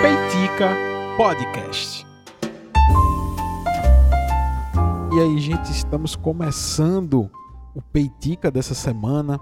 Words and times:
Peitica 0.00 0.74
Podcast. 1.18 2.06
E 5.14 5.20
aí, 5.20 5.38
gente, 5.38 5.70
estamos 5.70 6.16
começando 6.16 7.30
o 7.74 7.82
Peitica 7.82 8.50
dessa 8.50 8.72
semana, 8.72 9.38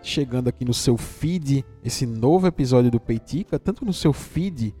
chegando 0.00 0.46
aqui 0.46 0.64
no 0.64 0.72
seu 0.72 0.96
feed, 0.96 1.64
esse 1.84 2.06
novo 2.06 2.46
episódio 2.46 2.88
do 2.88 3.00
Peitica, 3.00 3.58
tanto 3.58 3.84
no 3.84 3.92
seu 3.92 4.12
feed, 4.12 4.72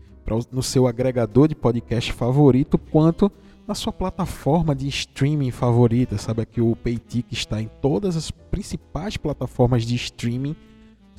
no 0.52 0.62
seu 0.62 0.86
agregador 0.86 1.48
de 1.48 1.56
podcast 1.56 2.12
favorito, 2.12 2.78
quanto 2.78 3.32
na 3.66 3.74
sua 3.74 3.92
plataforma 3.92 4.76
de 4.76 4.86
streaming 4.86 5.50
favorita. 5.50 6.16
Sabe 6.18 6.46
que 6.46 6.60
o 6.60 6.76
Peitica 6.76 7.34
está 7.34 7.60
em 7.60 7.68
todas 7.82 8.16
as 8.16 8.30
principais 8.30 9.16
plataformas 9.16 9.82
de 9.84 9.96
streaming: 9.96 10.54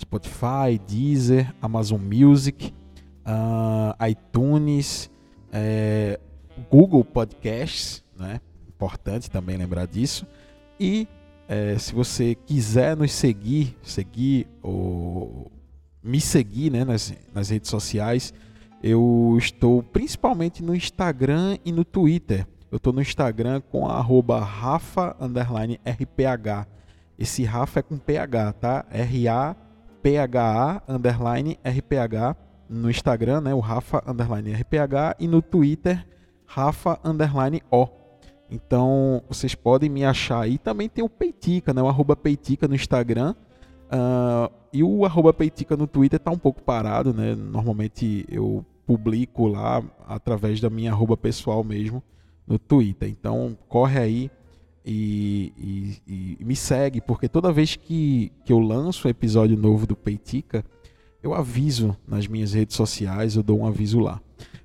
Spotify, 0.02 0.80
Deezer, 0.88 1.54
Amazon 1.62 2.02
Music, 2.02 2.74
uh, 3.26 4.06
iTunes, 4.06 5.10
é, 5.52 6.20
Google 6.70 7.04
Podcasts, 7.04 8.04
né? 8.18 8.40
importante 8.68 9.30
também 9.30 9.58
lembrar 9.58 9.86
disso. 9.86 10.26
E 10.80 11.08
é, 11.48 11.78
se 11.78 11.94
você 11.94 12.36
quiser 12.36 12.98
nos 12.98 13.12
seguir, 13.12 13.78
seguir 13.84 14.48
ou 14.62 15.52
me 16.04 16.20
seguir 16.20 16.72
né, 16.72 16.84
nas, 16.84 17.14
nas 17.34 17.50
redes 17.50 17.70
sociais, 17.70 18.34
eu 18.82 19.36
estou 19.38 19.84
principalmente 19.84 20.64
no 20.64 20.74
Instagram 20.74 21.58
e 21.64 21.72
no 21.72 21.86
Twitter. 21.86 22.48
Eu 22.72 22.78
estou 22.78 22.92
no 22.92 23.02
Instagram 23.02 23.62
com 23.62 23.88
arroba 23.88 24.40
Rafa. 24.40 25.16
Esse 27.20 27.44
Rafa 27.44 27.82
é 27.82 27.84
com 27.84 27.98
PH, 27.98 28.54
tá? 28.54 28.86
R-A-P-H-A 30.02 30.82
underline 30.88 31.60
RPH 31.64 32.36
no 32.70 32.90
Instagram, 32.90 33.42
né? 33.42 33.54
O 33.54 33.60
Rafa 33.60 34.04
underline 34.08 34.54
RPH 34.54 35.18
e 35.20 35.28
no 35.28 35.42
Twitter, 35.42 36.06
Rafa 36.46 37.00
underline 37.04 37.62
O. 37.72 37.88
Então 38.50 39.22
vocês 39.28 39.56
podem 39.56 39.90
me 39.90 40.04
achar 40.04 40.42
aí. 40.42 40.58
Também 40.58 40.90
tem 40.90 41.04
o 41.04 41.10
Peitica, 41.10 41.74
né? 41.74 41.82
O 41.82 41.88
arroba 41.88 42.16
Peitica 42.16 42.68
no 42.68 42.76
Instagram. 42.76 43.36
Uh, 43.94 44.52
e 44.74 44.84
o 44.84 45.06
arroba 45.06 45.34
Peitica 45.34 45.76
no 45.78 45.86
Twitter 45.86 46.18
está 46.18 46.32
um 46.32 46.38
pouco 46.38 46.62
parado, 46.62 47.14
né? 47.14 47.36
Normalmente 47.36 48.26
eu 48.30 48.66
publico 48.86 49.48
lá 49.48 49.84
através 50.08 50.60
da 50.60 50.70
minha 50.70 50.92
arroba 50.92 51.16
pessoal 51.16 51.64
mesmo 51.64 52.02
no 52.48 52.58
Twitter. 52.58 53.10
Então 53.10 53.58
corre 53.68 54.00
aí 54.00 54.32
e, 54.86 56.00
e, 56.08 56.38
e 56.40 56.46
me 56.46 56.56
segue, 56.56 57.02
porque 57.02 57.28
toda 57.30 57.52
vez 57.52 57.76
que, 57.76 58.32
que 58.46 58.52
eu 58.52 58.60
lanço 58.60 59.08
um 59.08 59.12
episódio 59.12 59.58
novo 59.58 59.86
do 59.86 59.96
Peitica, 59.96 60.64
eu 61.22 61.34
aviso 61.34 61.96
nas 62.08 62.28
minhas 62.28 62.54
redes 62.54 62.76
sociais, 62.76 63.36
eu 63.36 63.44
dou 63.44 63.60
um 63.60 63.66
aviso 63.66 64.00
lá. 64.00 64.20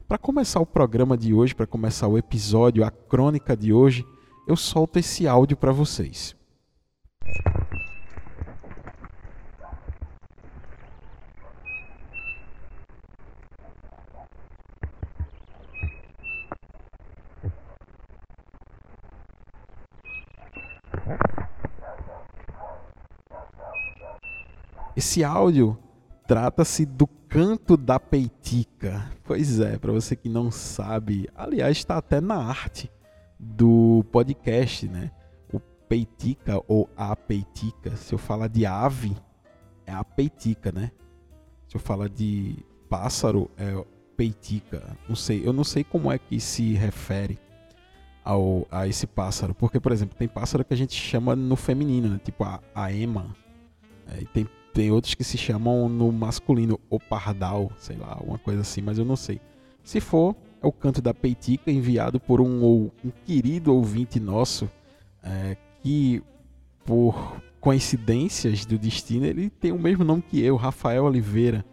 Para 0.08 0.18
começar 0.18 0.60
o 0.60 0.66
programa 0.66 1.16
de 1.16 1.34
hoje, 1.34 1.54
para 1.54 1.66
começar 1.66 2.08
o 2.08 2.16
episódio, 2.16 2.84
a 2.84 2.90
crônica 2.90 3.56
de 3.56 3.72
hoje, 3.72 4.04
eu 4.46 4.56
solto 4.56 4.98
esse 4.98 5.26
áudio 5.26 5.56
para 5.56 5.72
vocês. 5.72 6.36
Esse 24.96 25.22
áudio 25.22 25.78
Trata-se 26.26 26.84
do 26.84 27.06
canto 27.06 27.76
da 27.76 28.00
peitica. 28.00 29.12
Pois 29.22 29.60
é, 29.60 29.78
para 29.78 29.92
você 29.92 30.16
que 30.16 30.28
não 30.28 30.50
sabe, 30.50 31.28
aliás, 31.36 31.76
está 31.76 31.98
até 31.98 32.20
na 32.20 32.34
arte 32.34 32.90
do 33.38 34.04
podcast, 34.10 34.88
né? 34.88 35.12
O 35.52 35.60
peitica 35.60 36.60
ou 36.66 36.90
a 36.96 37.14
peitica. 37.14 37.94
Se 37.94 38.12
eu 38.12 38.18
falar 38.18 38.48
de 38.48 38.66
ave, 38.66 39.16
é 39.86 39.92
a 39.92 40.02
peitica, 40.02 40.72
né? 40.72 40.90
Se 41.68 41.76
eu 41.76 41.80
falar 41.80 42.08
de 42.08 42.56
pássaro, 42.88 43.48
é 43.56 43.84
peitica. 44.16 44.96
Não 45.08 45.14
sei, 45.14 45.46
eu 45.46 45.52
não 45.52 45.62
sei 45.62 45.84
como 45.84 46.10
é 46.10 46.18
que 46.18 46.40
se 46.40 46.72
refere 46.72 47.38
ao, 48.24 48.66
a 48.68 48.88
esse 48.88 49.06
pássaro, 49.06 49.54
porque 49.54 49.78
por 49.78 49.92
exemplo, 49.92 50.18
tem 50.18 50.26
pássaro 50.26 50.64
que 50.64 50.74
a 50.74 50.76
gente 50.76 51.00
chama 51.00 51.36
no 51.36 51.54
feminino, 51.54 52.08
né? 52.08 52.20
Tipo 52.24 52.42
a, 52.42 52.60
a 52.74 52.92
ema. 52.92 53.32
É, 54.08 54.22
e 54.22 54.26
tem 54.26 54.48
tem 54.76 54.90
outros 54.90 55.14
que 55.14 55.24
se 55.24 55.38
chamam 55.38 55.88
no 55.88 56.12
masculino 56.12 56.78
o 56.90 57.00
pardal, 57.00 57.72
sei 57.78 57.96
lá, 57.96 58.08
alguma 58.10 58.36
coisa 58.36 58.60
assim, 58.60 58.82
mas 58.82 58.98
eu 58.98 59.06
não 59.06 59.16
sei. 59.16 59.40
Se 59.82 60.02
for, 60.02 60.36
é 60.62 60.66
o 60.66 60.70
canto 60.70 61.00
da 61.00 61.14
peitica 61.14 61.70
enviado 61.70 62.20
por 62.20 62.42
um, 62.42 62.90
um 63.02 63.10
querido 63.24 63.74
ouvinte 63.74 64.20
nosso 64.20 64.70
é, 65.22 65.56
que, 65.82 66.22
por 66.84 67.40
coincidências 67.58 68.66
do 68.66 68.78
destino, 68.78 69.24
ele 69.24 69.48
tem 69.48 69.72
o 69.72 69.78
mesmo 69.78 70.04
nome 70.04 70.20
que 70.20 70.42
eu, 70.42 70.56
Rafael 70.56 71.04
Oliveira. 71.04 71.64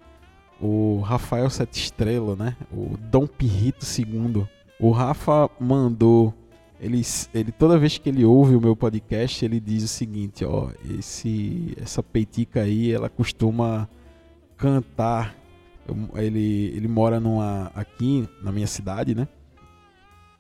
O 0.61 1.01
Rafael 1.01 1.49
Sete 1.49 1.83
Estrela, 1.83 2.37
né? 2.37 2.55
O 2.71 2.95
Dom 2.97 3.27
Pirrito 3.27 3.85
II. 3.85 4.47
O 4.79 4.91
Rafa 4.91 5.49
mandou 5.59 6.33
ele, 6.83 7.01
ele 7.33 7.51
toda 7.53 7.79
vez 7.79 7.97
que 7.97 8.09
ele 8.09 8.25
ouve 8.25 8.55
o 8.55 8.61
meu 8.61 8.75
podcast, 8.75 9.43
ele 9.45 9.57
diz 9.57 9.83
o 9.83 9.87
seguinte, 9.87 10.43
ó, 10.43 10.69
esse 10.99 11.73
essa 11.81 12.03
peitica 12.03 12.61
aí, 12.61 12.91
ela 12.91 13.09
costuma 13.09 13.87
cantar. 14.57 15.33
Ele, 16.15 16.73
ele 16.75 16.87
mora 16.89 17.21
numa 17.21 17.71
aqui 17.73 18.27
na 18.41 18.51
minha 18.51 18.67
cidade, 18.67 19.15
né? 19.15 19.29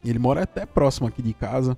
Ele 0.03 0.19
mora 0.19 0.43
até 0.43 0.65
próximo 0.65 1.07
aqui 1.07 1.21
de 1.21 1.33
casa. 1.33 1.77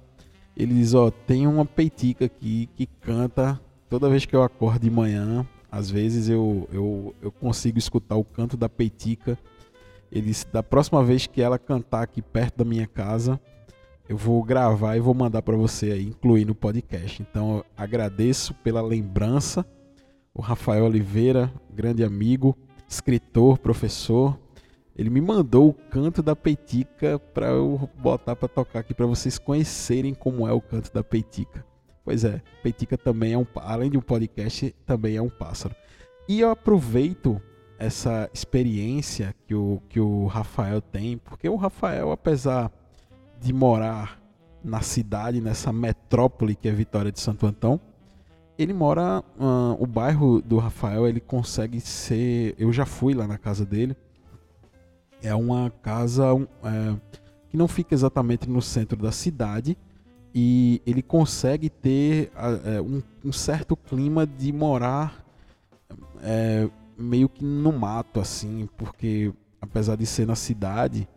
Ele 0.58 0.74
diz, 0.74 0.96
ó, 0.96 1.12
tem 1.12 1.46
uma 1.46 1.66
peitica 1.66 2.26
aqui 2.26 2.68
que 2.76 2.88
canta 2.88 3.62
toda 3.88 4.10
vez 4.10 4.26
que 4.26 4.36
eu 4.36 4.42
acordo 4.42 4.80
de 4.80 4.90
manhã. 4.90 5.48
Às 5.72 5.92
vezes 5.92 6.28
eu, 6.28 6.68
eu, 6.72 7.14
eu 7.22 7.32
consigo 7.32 7.78
escutar 7.78 8.16
o 8.16 8.24
canto 8.24 8.58
da 8.58 8.68
peitica. 8.68 9.38
Ele 10.12 10.28
disse, 10.28 10.48
da 10.48 10.64
próxima 10.64 11.04
vez 11.04 11.28
que 11.28 11.40
ela 11.40 11.60
cantar 11.60 12.02
aqui 12.02 12.20
perto 12.20 12.58
da 12.58 12.66
minha 12.66 12.88
casa, 12.88 13.40
eu 14.08 14.16
vou 14.16 14.44
gravar 14.44 14.96
e 14.96 15.00
vou 15.00 15.14
mandar 15.14 15.42
para 15.42 15.58
você 15.58 15.92
aí, 15.92 16.06
incluir 16.06 16.46
no 16.46 16.54
podcast. 16.54 17.22
Então, 17.22 17.64
agradeço 17.76 18.54
pela 18.56 18.82
lembrança. 18.82 19.66
O 20.34 20.42
Rafael 20.42 20.86
Oliveira, 20.86 21.52
grande 21.74 22.04
amigo, 22.04 22.56
escritor, 22.88 23.58
professor, 23.58 24.38
ele 24.96 25.10
me 25.10 25.20
mandou 25.20 25.70
o 25.70 25.74
canto 25.74 26.22
da 26.22 26.36
Peitica 26.36 27.18
para 27.18 27.48
eu 27.48 27.90
botar 27.98 28.36
para 28.36 28.48
tocar 28.48 28.80
aqui 28.80 28.94
para 28.94 29.06
vocês 29.06 29.40
conhecerem 29.40 30.14
como 30.14 30.48
é 30.48 30.54
o 30.54 30.62
canto 30.62 30.94
da 30.94 31.04
Peitica. 31.04 31.66
Pois 32.04 32.24
é, 32.24 32.42
Peitica 32.62 32.98
também 32.98 33.34
é 33.34 33.38
um, 33.38 33.46
além 33.56 33.90
de 33.90 33.98
um 33.98 34.02
podcast, 34.02 34.74
também 34.86 35.16
é 35.16 35.22
um 35.22 35.30
pássaro. 35.30 35.76
E 36.30 36.40
eu 36.42 36.52
aproveito 36.52 37.42
essa 37.80 38.30
experiência 38.34 39.36
que 39.48 39.56
o, 39.56 39.82
que 39.90 40.00
o 40.00 40.28
Rafael 40.28 40.80
tem, 40.80 41.18
porque 41.18 41.50
o 41.50 41.56
Rafael, 41.56 42.12
apesar 42.12 42.72
de 43.42 43.54
morar 43.54 44.20
na 44.64 44.82
cidade, 44.82 45.40
nessa 45.40 45.72
metrópole 45.72 46.56
que 46.56 46.68
é 46.68 46.72
Vitória 46.72 47.12
de 47.12 47.20
Santo 47.20 47.46
Antão, 47.46 47.80
ele 48.58 48.74
mora, 48.74 49.24
uh, 49.38 49.76
o 49.80 49.86
bairro 49.86 50.42
do 50.42 50.58
Rafael, 50.58 51.08
ele 51.08 51.20
consegue 51.20 51.80
ser, 51.82 52.56
eu 52.58 52.72
já 52.72 52.86
fui 52.86 53.14
lá 53.14 53.28
na 53.28 53.38
casa 53.38 53.66
dele, 53.66 53.96
é 55.22 55.36
uma 55.36 55.70
casa 55.82 56.34
um, 56.34 56.48
é, 56.64 56.96
que 57.50 57.58
não 57.58 57.68
fica 57.68 57.94
exatamente 57.94 58.50
no 58.50 58.62
centro 58.62 58.98
da 59.02 59.12
cidade 59.12 59.78
e 60.34 60.82
ele 60.86 61.02
consegue 61.02 61.70
ter 61.70 62.32
uh, 62.36 62.82
um, 62.82 63.02
um, 63.24 63.32
certo 63.32 63.76
clima 63.76 64.26
de 64.28 64.52
morar 64.52 65.26
é, 66.22 66.70
meio 66.98 67.28
que 67.28 67.44
no 67.44 67.72
mato 67.72 68.20
assim, 68.20 68.70
porque 68.78 69.34
apesar 69.60 69.96
de 69.96 70.06
ser 70.06 70.28
na 70.28 70.36
cidade, 70.36 71.08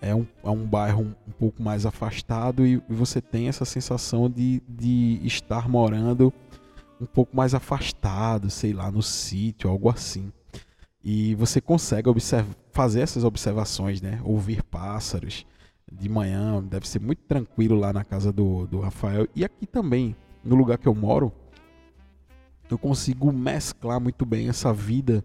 é 0.00 0.14
um, 0.14 0.26
é 0.44 0.50
um 0.50 0.64
bairro 0.64 1.14
um, 1.26 1.32
pouco 1.32 1.62
mais 1.62 1.84
afastado 1.84 2.66
e, 2.66 2.82
você 2.88 3.20
tem 3.20 3.48
essa 3.48 3.64
sensação 3.64 4.30
de, 4.30 4.62
de 4.68 5.20
estar 5.24 5.68
morando 5.68 6.32
um 7.00 7.06
pouco 7.06 7.36
mais 7.36 7.54
afastado, 7.54 8.50
sei 8.50 8.72
lá, 8.72 8.90
no 8.90 9.02
sítio, 9.02 9.70
algo 9.70 9.88
assim. 9.88 10.32
E 11.02 11.34
você 11.36 11.60
consegue 11.60 12.08
fazer 12.72 13.00
essas 13.00 13.24
observações, 13.24 14.00
né? 14.00 14.20
Ouvir 14.24 14.62
pássaros 14.64 15.46
de 15.90 16.08
manhã, 16.08 16.62
deve 16.62 16.88
ser 16.88 17.00
muito 17.00 17.22
tranquilo 17.22 17.76
lá 17.76 17.92
na 17.92 18.04
casa 18.04 18.32
do, 18.32 18.66
do 18.66 18.80
Rafael. 18.80 19.26
E 19.34 19.44
aqui 19.44 19.66
também, 19.66 20.14
no 20.44 20.54
lugar 20.56 20.76
que 20.76 20.88
eu 20.88 20.94
moro, 20.94 21.32
eu 22.70 22.76
consigo 22.76 23.32
mesclar 23.32 24.00
muito 24.00 24.26
bem 24.26 24.48
essa 24.48 24.72
vida 24.72 25.24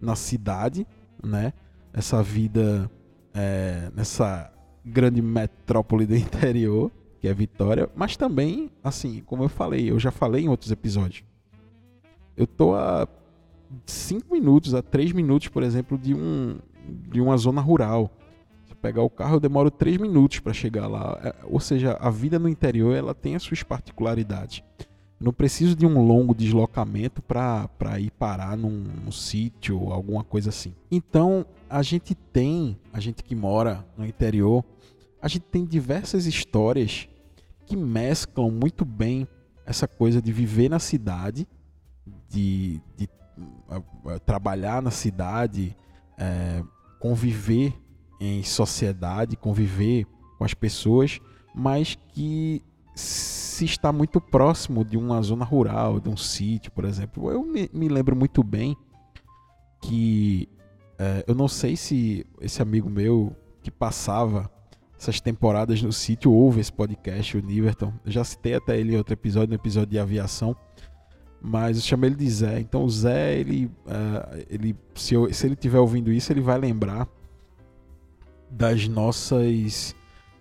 na 0.00 0.14
cidade, 0.14 0.86
né? 1.22 1.52
Essa 1.92 2.22
vida 2.22 2.90
é, 3.34 3.90
nessa 3.94 4.50
grande 4.84 5.20
metrópole 5.20 6.06
do 6.06 6.14
interior, 6.16 6.90
que 7.20 7.28
é 7.28 7.34
Vitória, 7.34 7.88
mas 7.96 8.16
também, 8.16 8.70
assim, 8.82 9.22
como 9.26 9.42
eu 9.42 9.48
falei, 9.48 9.90
eu 9.90 9.98
já 9.98 10.10
falei 10.10 10.44
em 10.44 10.48
outros 10.48 10.70
episódios. 10.70 11.24
Eu 12.36 12.46
tô 12.46 12.74
a 12.74 13.08
5 13.86 14.32
minutos 14.32 14.74
a 14.74 14.82
3 14.82 15.12
minutos, 15.12 15.48
por 15.48 15.62
exemplo, 15.62 15.98
de, 15.98 16.14
um, 16.14 16.58
de 17.10 17.20
uma 17.20 17.36
zona 17.36 17.60
rural. 17.60 18.10
Se 18.66 18.74
pegar 18.74 19.02
o 19.02 19.10
carro, 19.10 19.36
eu 19.36 19.40
demoro 19.40 19.70
3 19.70 19.96
minutos 19.96 20.40
para 20.40 20.52
chegar 20.52 20.86
lá. 20.86 21.18
É, 21.22 21.34
ou 21.44 21.60
seja, 21.60 21.96
a 22.00 22.10
vida 22.10 22.38
no 22.38 22.48
interior 22.48 22.94
ela 22.94 23.14
tem 23.14 23.34
as 23.34 23.42
suas 23.42 23.62
particularidades. 23.62 24.62
Não 25.20 25.32
preciso 25.32 25.74
de 25.74 25.86
um 25.86 26.04
longo 26.06 26.34
deslocamento 26.34 27.22
para 27.22 27.98
ir 27.98 28.10
parar 28.10 28.56
num, 28.56 28.84
num 29.04 29.12
sítio 29.12 29.80
ou 29.80 29.92
alguma 29.92 30.24
coisa 30.24 30.50
assim. 30.50 30.74
Então, 30.90 31.46
a 31.68 31.82
gente 31.82 32.14
tem, 32.14 32.78
a 32.92 33.00
gente 33.00 33.22
que 33.22 33.34
mora 33.34 33.84
no 33.96 34.04
interior, 34.04 34.64
a 35.20 35.28
gente 35.28 35.44
tem 35.44 35.64
diversas 35.64 36.26
histórias 36.26 37.08
que 37.66 37.76
mesclam 37.76 38.50
muito 38.50 38.84
bem 38.84 39.26
essa 39.64 39.88
coisa 39.88 40.20
de 40.20 40.32
viver 40.32 40.68
na 40.68 40.78
cidade, 40.78 41.48
de, 42.28 42.80
de 42.96 43.08
trabalhar 44.26 44.82
na 44.82 44.90
cidade, 44.90 45.74
é, 46.18 46.62
conviver 47.00 47.72
em 48.20 48.42
sociedade, 48.42 49.36
conviver 49.36 50.06
com 50.38 50.44
as 50.44 50.54
pessoas, 50.54 51.20
mas 51.54 51.96
que 52.12 52.62
se 52.94 53.64
está 53.64 53.92
muito 53.92 54.20
próximo 54.20 54.84
de 54.84 54.96
uma 54.96 55.20
zona 55.22 55.44
rural, 55.44 56.00
de 56.00 56.08
um 56.08 56.16
sítio, 56.16 56.70
por 56.72 56.84
exemplo. 56.84 57.30
Eu 57.30 57.44
me, 57.44 57.68
me 57.72 57.88
lembro 57.88 58.14
muito 58.14 58.42
bem 58.42 58.76
que 59.80 60.48
é, 60.98 61.24
eu 61.26 61.34
não 61.34 61.48
sei 61.48 61.76
se 61.76 62.26
esse 62.40 62.62
amigo 62.62 62.88
meu 62.88 63.34
que 63.62 63.70
passava 63.70 64.50
essas 64.98 65.20
temporadas 65.20 65.82
no 65.82 65.92
sítio 65.92 66.32
ouve 66.32 66.60
esse 66.60 66.72
podcast, 66.72 67.36
o 67.36 67.42
Niverton. 67.42 67.92
Eu 68.04 68.12
já 68.12 68.24
citei 68.24 68.54
até 68.54 68.78
ele 68.78 68.94
em 68.94 68.96
outro 68.96 69.12
episódio, 69.12 69.48
no 69.48 69.54
episódio 69.54 69.90
de 69.90 69.98
aviação. 69.98 70.56
Mas 71.42 71.76
eu 71.76 71.82
chamei 71.82 72.08
ele 72.08 72.16
de 72.16 72.30
Zé. 72.30 72.60
Então 72.60 72.84
o 72.84 72.90
Zé, 72.90 73.38
ele, 73.38 73.66
uh, 73.66 74.44
ele 74.48 74.74
se, 74.94 75.14
eu, 75.14 75.30
se 75.32 75.46
ele 75.46 75.54
estiver 75.54 75.78
ouvindo 75.78 76.10
isso, 76.10 76.32
ele 76.32 76.40
vai 76.40 76.58
lembrar 76.58 77.06
das 78.50 78.88
nossas 78.88 79.94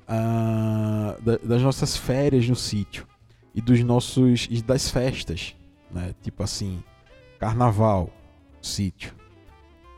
da, 0.07 1.37
das 1.43 1.61
nossas 1.61 1.95
férias 1.95 2.47
no 2.47 2.55
sítio 2.55 3.07
e 3.53 3.61
dos 3.61 3.81
nossos 3.83 4.47
e 4.49 4.61
das 4.61 4.89
festas, 4.89 5.55
né? 5.91 6.13
Tipo 6.21 6.43
assim, 6.43 6.83
Carnaval, 7.39 8.09
sítio, 8.61 9.13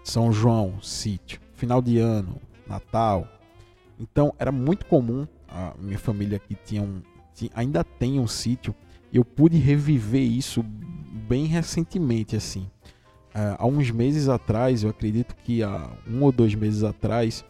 São 0.04 0.32
João, 0.32 0.82
sítio, 0.82 1.40
final 1.54 1.82
de 1.82 1.98
ano, 1.98 2.40
Natal, 2.68 3.28
então 4.00 4.34
era 4.38 4.52
muito 4.52 4.86
comum, 4.86 5.28
a 5.48 5.74
minha 5.80 5.98
família 5.98 6.38
aqui 6.38 6.58
tinha 6.66 6.82
um, 6.82 7.02
tinha, 7.34 7.52
ainda 7.56 7.84
tem 7.84 8.20
um 8.20 8.28
sítio, 8.28 8.76
eu 9.14 9.24
pude 9.24 9.58
reviver 9.58 10.22
isso 10.22 10.64
bem 10.64 11.46
recentemente, 11.46 12.36
assim. 12.36 12.70
Uh, 13.34 13.56
há 13.58 13.66
uns 13.66 13.92
meses 13.92 14.30
atrás, 14.30 14.84
eu 14.84 14.90
acredito 14.90 15.36
que 15.36 15.64
há 15.64 15.92
um 16.08 16.24
ou 16.24 16.32
dois 16.32 16.56
meses 16.56 16.84
atrás, 16.84 17.44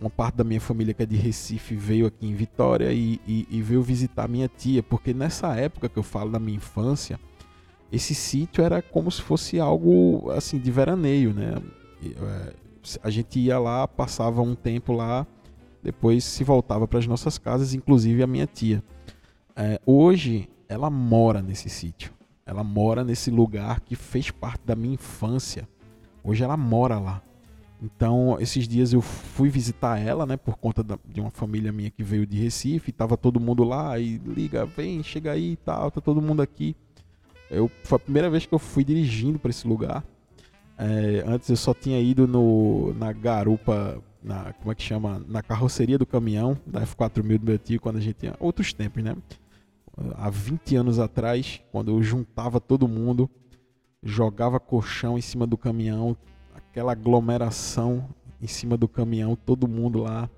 uma 0.00 0.08
parte 0.08 0.36
da 0.36 0.44
minha 0.44 0.60
família 0.60 0.94
que 0.94 1.02
é 1.02 1.06
de 1.06 1.16
Recife 1.16 1.74
veio 1.74 2.06
aqui 2.06 2.26
em 2.26 2.34
Vitória 2.34 2.90
e, 2.92 3.20
e, 3.26 3.46
e 3.50 3.60
veio 3.60 3.82
visitar 3.82 4.26
minha 4.26 4.48
tia, 4.48 4.82
porque 4.82 5.12
nessa 5.12 5.54
época 5.54 5.88
que 5.88 5.98
eu 5.98 6.02
falo 6.02 6.30
da 6.30 6.38
minha 6.38 6.56
infância, 6.56 7.20
esse 7.92 8.14
sítio 8.14 8.64
era 8.64 8.80
como 8.80 9.10
se 9.10 9.20
fosse 9.20 9.60
algo 9.60 10.30
assim 10.30 10.58
de 10.58 10.70
veraneio, 10.70 11.34
né? 11.34 11.54
Eh, 12.02 12.54
a 13.02 13.10
gente 13.10 13.38
ia 13.38 13.58
lá, 13.58 13.86
passava 13.86 14.40
um 14.40 14.54
tempo 14.54 14.92
lá, 14.92 15.26
depois 15.82 16.24
se 16.24 16.44
voltava 16.44 16.88
para 16.88 16.98
as 16.98 17.06
nossas 17.06 17.36
casas, 17.36 17.74
inclusive 17.74 18.22
a 18.22 18.26
minha 18.26 18.46
tia. 18.46 18.82
É, 19.54 19.78
hoje 19.84 20.48
ela 20.66 20.88
mora 20.88 21.42
nesse 21.42 21.68
sítio, 21.68 22.12
ela 22.46 22.64
mora 22.64 23.04
nesse 23.04 23.30
lugar 23.30 23.80
que 23.80 23.94
fez 23.94 24.30
parte 24.30 24.62
da 24.64 24.74
minha 24.74 24.94
infância. 24.94 25.68
Hoje 26.24 26.42
ela 26.42 26.56
mora 26.56 26.98
lá. 26.98 27.22
Então, 27.82 28.36
esses 28.38 28.68
dias 28.68 28.92
eu 28.92 29.00
fui 29.00 29.48
visitar 29.48 29.98
ela, 29.98 30.26
né, 30.26 30.36
por 30.36 30.56
conta 30.56 30.82
da, 30.82 30.98
de 31.06 31.20
uma 31.20 31.30
família 31.30 31.72
minha 31.72 31.90
que 31.90 32.02
veio 32.02 32.26
de 32.26 32.38
Recife, 32.38 32.92
tava 32.92 33.16
todo 33.16 33.40
mundo 33.40 33.64
lá 33.64 33.98
e 33.98 34.18
liga, 34.18 34.66
vem, 34.66 35.02
chega 35.02 35.32
aí 35.32 35.52
e 35.52 35.56
tal, 35.56 35.90
tá 35.90 36.00
todo 36.00 36.20
mundo 36.20 36.42
aqui. 36.42 36.76
Eu, 37.50 37.70
foi 37.84 37.96
a 37.96 37.98
primeira 37.98 38.28
vez 38.28 38.44
que 38.44 38.54
eu 38.54 38.58
fui 38.58 38.84
dirigindo 38.84 39.38
para 39.38 39.50
esse 39.50 39.66
lugar. 39.66 40.04
É, 40.78 41.24
antes 41.26 41.48
eu 41.48 41.56
só 41.56 41.74
tinha 41.74 42.00
ido 42.00 42.26
no, 42.26 42.94
na 42.94 43.12
garupa 43.12 44.02
na 44.22 44.52
como 44.52 44.70
é 44.70 44.74
que 44.74 44.82
chama 44.82 45.22
na 45.26 45.42
carroceria 45.42 45.98
do 45.98 46.06
caminhão 46.06 46.56
da 46.66 46.82
F4000 46.82 47.38
do 47.38 47.46
meu 47.46 47.58
tio 47.58 47.80
quando 47.80 47.96
a 47.96 48.00
gente 48.00 48.16
tinha 48.16 48.36
outros 48.38 48.72
tempos, 48.72 49.02
né? 49.02 49.16
Há 50.16 50.30
20 50.30 50.76
anos 50.76 50.98
atrás, 50.98 51.60
quando 51.72 51.90
eu 51.90 52.02
juntava 52.02 52.60
todo 52.60 52.88
mundo, 52.88 53.28
jogava 54.02 54.60
colchão 54.60 55.18
em 55.18 55.20
cima 55.20 55.46
do 55.46 55.58
caminhão, 55.58 56.16
aquela 56.70 56.92
aglomeração 56.92 58.08
em 58.40 58.46
cima 58.46 58.76
do 58.76 58.88
caminhão, 58.88 59.36
todo 59.36 59.68
mundo 59.68 60.00
lá, 60.00 60.30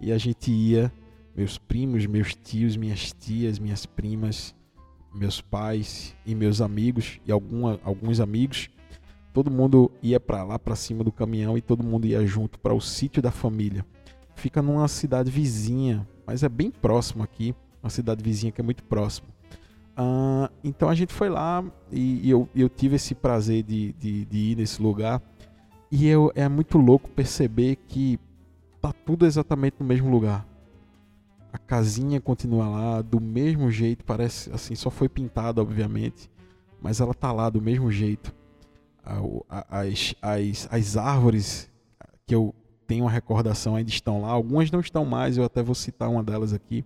e 0.00 0.10
a 0.10 0.18
gente 0.18 0.50
ia, 0.50 0.92
meus 1.36 1.56
primos, 1.58 2.06
meus 2.06 2.34
tios, 2.34 2.76
minhas 2.76 3.12
tias, 3.12 3.58
minhas 3.58 3.86
primas, 3.86 4.54
meus 5.14 5.40
pais 5.40 6.16
e 6.26 6.34
meus 6.34 6.60
amigos 6.60 7.20
e 7.24 7.30
alguma, 7.30 7.78
alguns 7.84 8.18
amigos 8.18 8.68
todo 9.34 9.50
mundo 9.50 9.90
ia 10.00 10.20
para 10.20 10.44
lá, 10.44 10.58
para 10.58 10.76
cima 10.76 11.02
do 11.02 11.10
caminhão 11.10 11.58
e 11.58 11.60
todo 11.60 11.82
mundo 11.82 12.06
ia 12.06 12.24
junto 12.24 12.56
para 12.56 12.72
o 12.72 12.80
sítio 12.80 13.20
da 13.20 13.32
família. 13.32 13.84
Fica 14.36 14.62
numa 14.62 14.86
cidade 14.86 15.28
vizinha, 15.28 16.06
mas 16.24 16.44
é 16.44 16.48
bem 16.48 16.70
próximo 16.70 17.22
aqui, 17.22 17.52
uma 17.82 17.90
cidade 17.90 18.22
vizinha 18.22 18.52
que 18.52 18.60
é 18.60 18.64
muito 18.64 18.84
próximo. 18.84 19.26
Uh, 19.98 20.48
então 20.62 20.88
a 20.88 20.94
gente 20.94 21.12
foi 21.12 21.28
lá 21.28 21.64
e, 21.90 22.26
e 22.26 22.30
eu, 22.30 22.48
eu, 22.54 22.68
tive 22.68 22.96
esse 22.96 23.14
prazer 23.14 23.62
de, 23.64 23.92
de, 23.94 24.24
de, 24.24 24.38
ir 24.38 24.56
nesse 24.56 24.80
lugar. 24.80 25.20
E 25.90 26.06
eu, 26.06 26.32
é 26.34 26.48
muito 26.48 26.78
louco 26.78 27.08
perceber 27.10 27.76
que 27.88 28.18
tá 28.80 28.92
tudo 28.92 29.26
exatamente 29.26 29.76
no 29.78 29.86
mesmo 29.86 30.10
lugar. 30.10 30.46
A 31.52 31.58
casinha 31.58 32.20
continua 32.20 32.68
lá 32.68 33.02
do 33.02 33.20
mesmo 33.20 33.70
jeito, 33.70 34.04
parece 34.04 34.50
assim, 34.50 34.74
só 34.74 34.90
foi 34.90 35.08
pintada, 35.08 35.62
obviamente, 35.62 36.28
mas 36.82 37.00
ela 37.00 37.14
tá 37.14 37.30
lá 37.30 37.48
do 37.48 37.62
mesmo 37.62 37.90
jeito 37.92 38.34
as, 39.68 40.14
as, 40.22 40.68
as 40.70 40.96
árvores 40.96 41.70
que 42.26 42.34
eu 42.34 42.54
tenho 42.86 43.04
uma 43.04 43.10
recordação 43.10 43.76
ainda 43.76 43.90
estão 43.90 44.22
lá. 44.22 44.28
Algumas 44.28 44.70
não 44.70 44.80
estão 44.80 45.04
mais, 45.04 45.36
eu 45.36 45.44
até 45.44 45.62
vou 45.62 45.74
citar 45.74 46.08
uma 46.08 46.22
delas 46.22 46.52
aqui, 46.52 46.84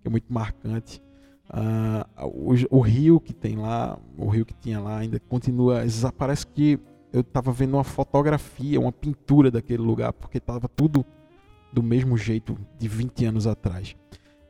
que 0.00 0.08
é 0.08 0.10
muito 0.10 0.32
marcante. 0.32 1.02
Uh, 1.50 2.26
o, 2.70 2.78
o, 2.78 2.80
rio 2.80 3.20
que 3.20 3.32
tem 3.32 3.56
lá, 3.56 3.98
o 4.16 4.28
rio 4.28 4.46
que 4.46 4.54
tinha 4.54 4.80
lá 4.80 4.98
ainda 4.98 5.20
continua. 5.20 5.82
Parece 6.16 6.46
que 6.46 6.78
eu 7.12 7.20
estava 7.20 7.52
vendo 7.52 7.74
uma 7.74 7.84
fotografia, 7.84 8.80
uma 8.80 8.92
pintura 8.92 9.50
daquele 9.50 9.82
lugar, 9.82 10.12
porque 10.12 10.38
estava 10.38 10.68
tudo 10.68 11.04
do 11.72 11.82
mesmo 11.82 12.16
jeito 12.16 12.56
de 12.78 12.88
20 12.88 13.24
anos 13.26 13.46
atrás. 13.46 13.94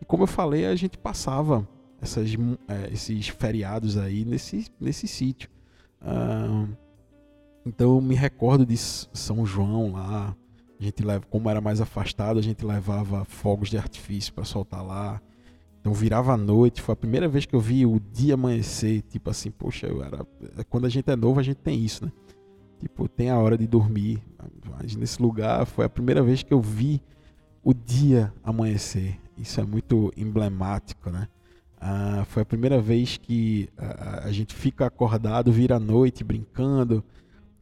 E 0.00 0.04
como 0.04 0.22
eu 0.24 0.26
falei, 0.26 0.66
a 0.66 0.74
gente 0.74 0.96
passava 0.96 1.66
essas, 2.00 2.30
é, 2.68 2.92
esses 2.92 3.28
feriados 3.28 3.96
aí 3.96 4.24
nesse, 4.24 4.66
nesse 4.80 5.06
sítio. 5.06 5.48
Então 7.64 7.94
eu 7.94 8.00
me 8.00 8.14
recordo 8.14 8.66
de 8.66 8.76
São 8.76 9.46
João 9.46 9.92
lá. 9.92 10.36
A 10.78 10.82
gente 10.84 11.04
leva, 11.04 11.24
como 11.30 11.48
era 11.48 11.60
mais 11.60 11.80
afastado, 11.80 12.38
a 12.38 12.42
gente 12.42 12.64
levava 12.64 13.24
fogos 13.24 13.70
de 13.70 13.78
artifício 13.78 14.32
para 14.34 14.44
soltar 14.44 14.84
lá. 14.84 15.20
Então 15.80 15.92
virava 15.92 16.32
a 16.32 16.36
noite, 16.36 16.80
foi 16.80 16.92
a 16.92 16.96
primeira 16.96 17.28
vez 17.28 17.44
que 17.44 17.54
eu 17.54 17.60
vi 17.60 17.84
o 17.86 18.00
dia 18.12 18.34
amanhecer, 18.34 19.02
tipo 19.02 19.30
assim, 19.30 19.50
poxa, 19.50 19.86
eu 19.86 20.02
era 20.02 20.24
quando 20.68 20.86
a 20.86 20.88
gente 20.88 21.10
é 21.10 21.16
novo, 21.16 21.40
a 21.40 21.42
gente 21.42 21.56
tem 21.56 21.78
isso, 21.80 22.04
né? 22.04 22.12
Tipo, 22.82 23.06
tem 23.06 23.30
a 23.30 23.38
hora 23.38 23.56
de 23.56 23.64
dormir. 23.64 24.20
Mas 24.68 24.96
nesse 24.96 25.22
lugar 25.22 25.64
foi 25.64 25.84
a 25.84 25.88
primeira 25.88 26.20
vez 26.20 26.42
que 26.42 26.52
eu 26.52 26.60
vi 26.60 27.00
o 27.62 27.72
dia 27.72 28.34
amanhecer. 28.42 29.20
Isso 29.38 29.60
é 29.60 29.64
muito 29.64 30.12
emblemático, 30.16 31.08
né? 31.08 31.28
Ah, 31.80 32.24
foi 32.26 32.42
a 32.42 32.44
primeira 32.44 32.80
vez 32.80 33.16
que 33.16 33.68
a, 33.78 34.24
a 34.24 34.32
gente 34.32 34.52
fica 34.52 34.84
acordado, 34.84 35.52
vira 35.52 35.76
a 35.76 35.80
noite 35.80 36.24
brincando, 36.24 37.04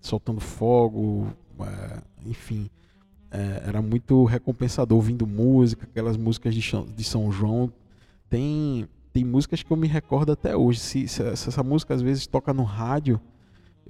soltando 0.00 0.40
fogo, 0.40 1.26
é, 1.60 2.00
enfim. 2.24 2.70
É, 3.30 3.64
era 3.66 3.82
muito 3.82 4.24
recompensador 4.24 4.96
ouvindo 4.96 5.26
música, 5.26 5.84
aquelas 5.84 6.16
músicas 6.16 6.54
de, 6.54 6.62
de 6.96 7.04
São 7.04 7.30
João. 7.30 7.70
Tem, 8.30 8.88
tem 9.12 9.22
músicas 9.22 9.62
que 9.62 9.70
eu 9.70 9.76
me 9.76 9.86
recordo 9.86 10.32
até 10.32 10.56
hoje. 10.56 10.80
Se, 10.80 11.06
se, 11.08 11.36
se 11.36 11.48
essa 11.48 11.62
música 11.62 11.92
às 11.92 12.00
vezes 12.00 12.26
toca 12.26 12.54
no 12.54 12.62
rádio, 12.62 13.20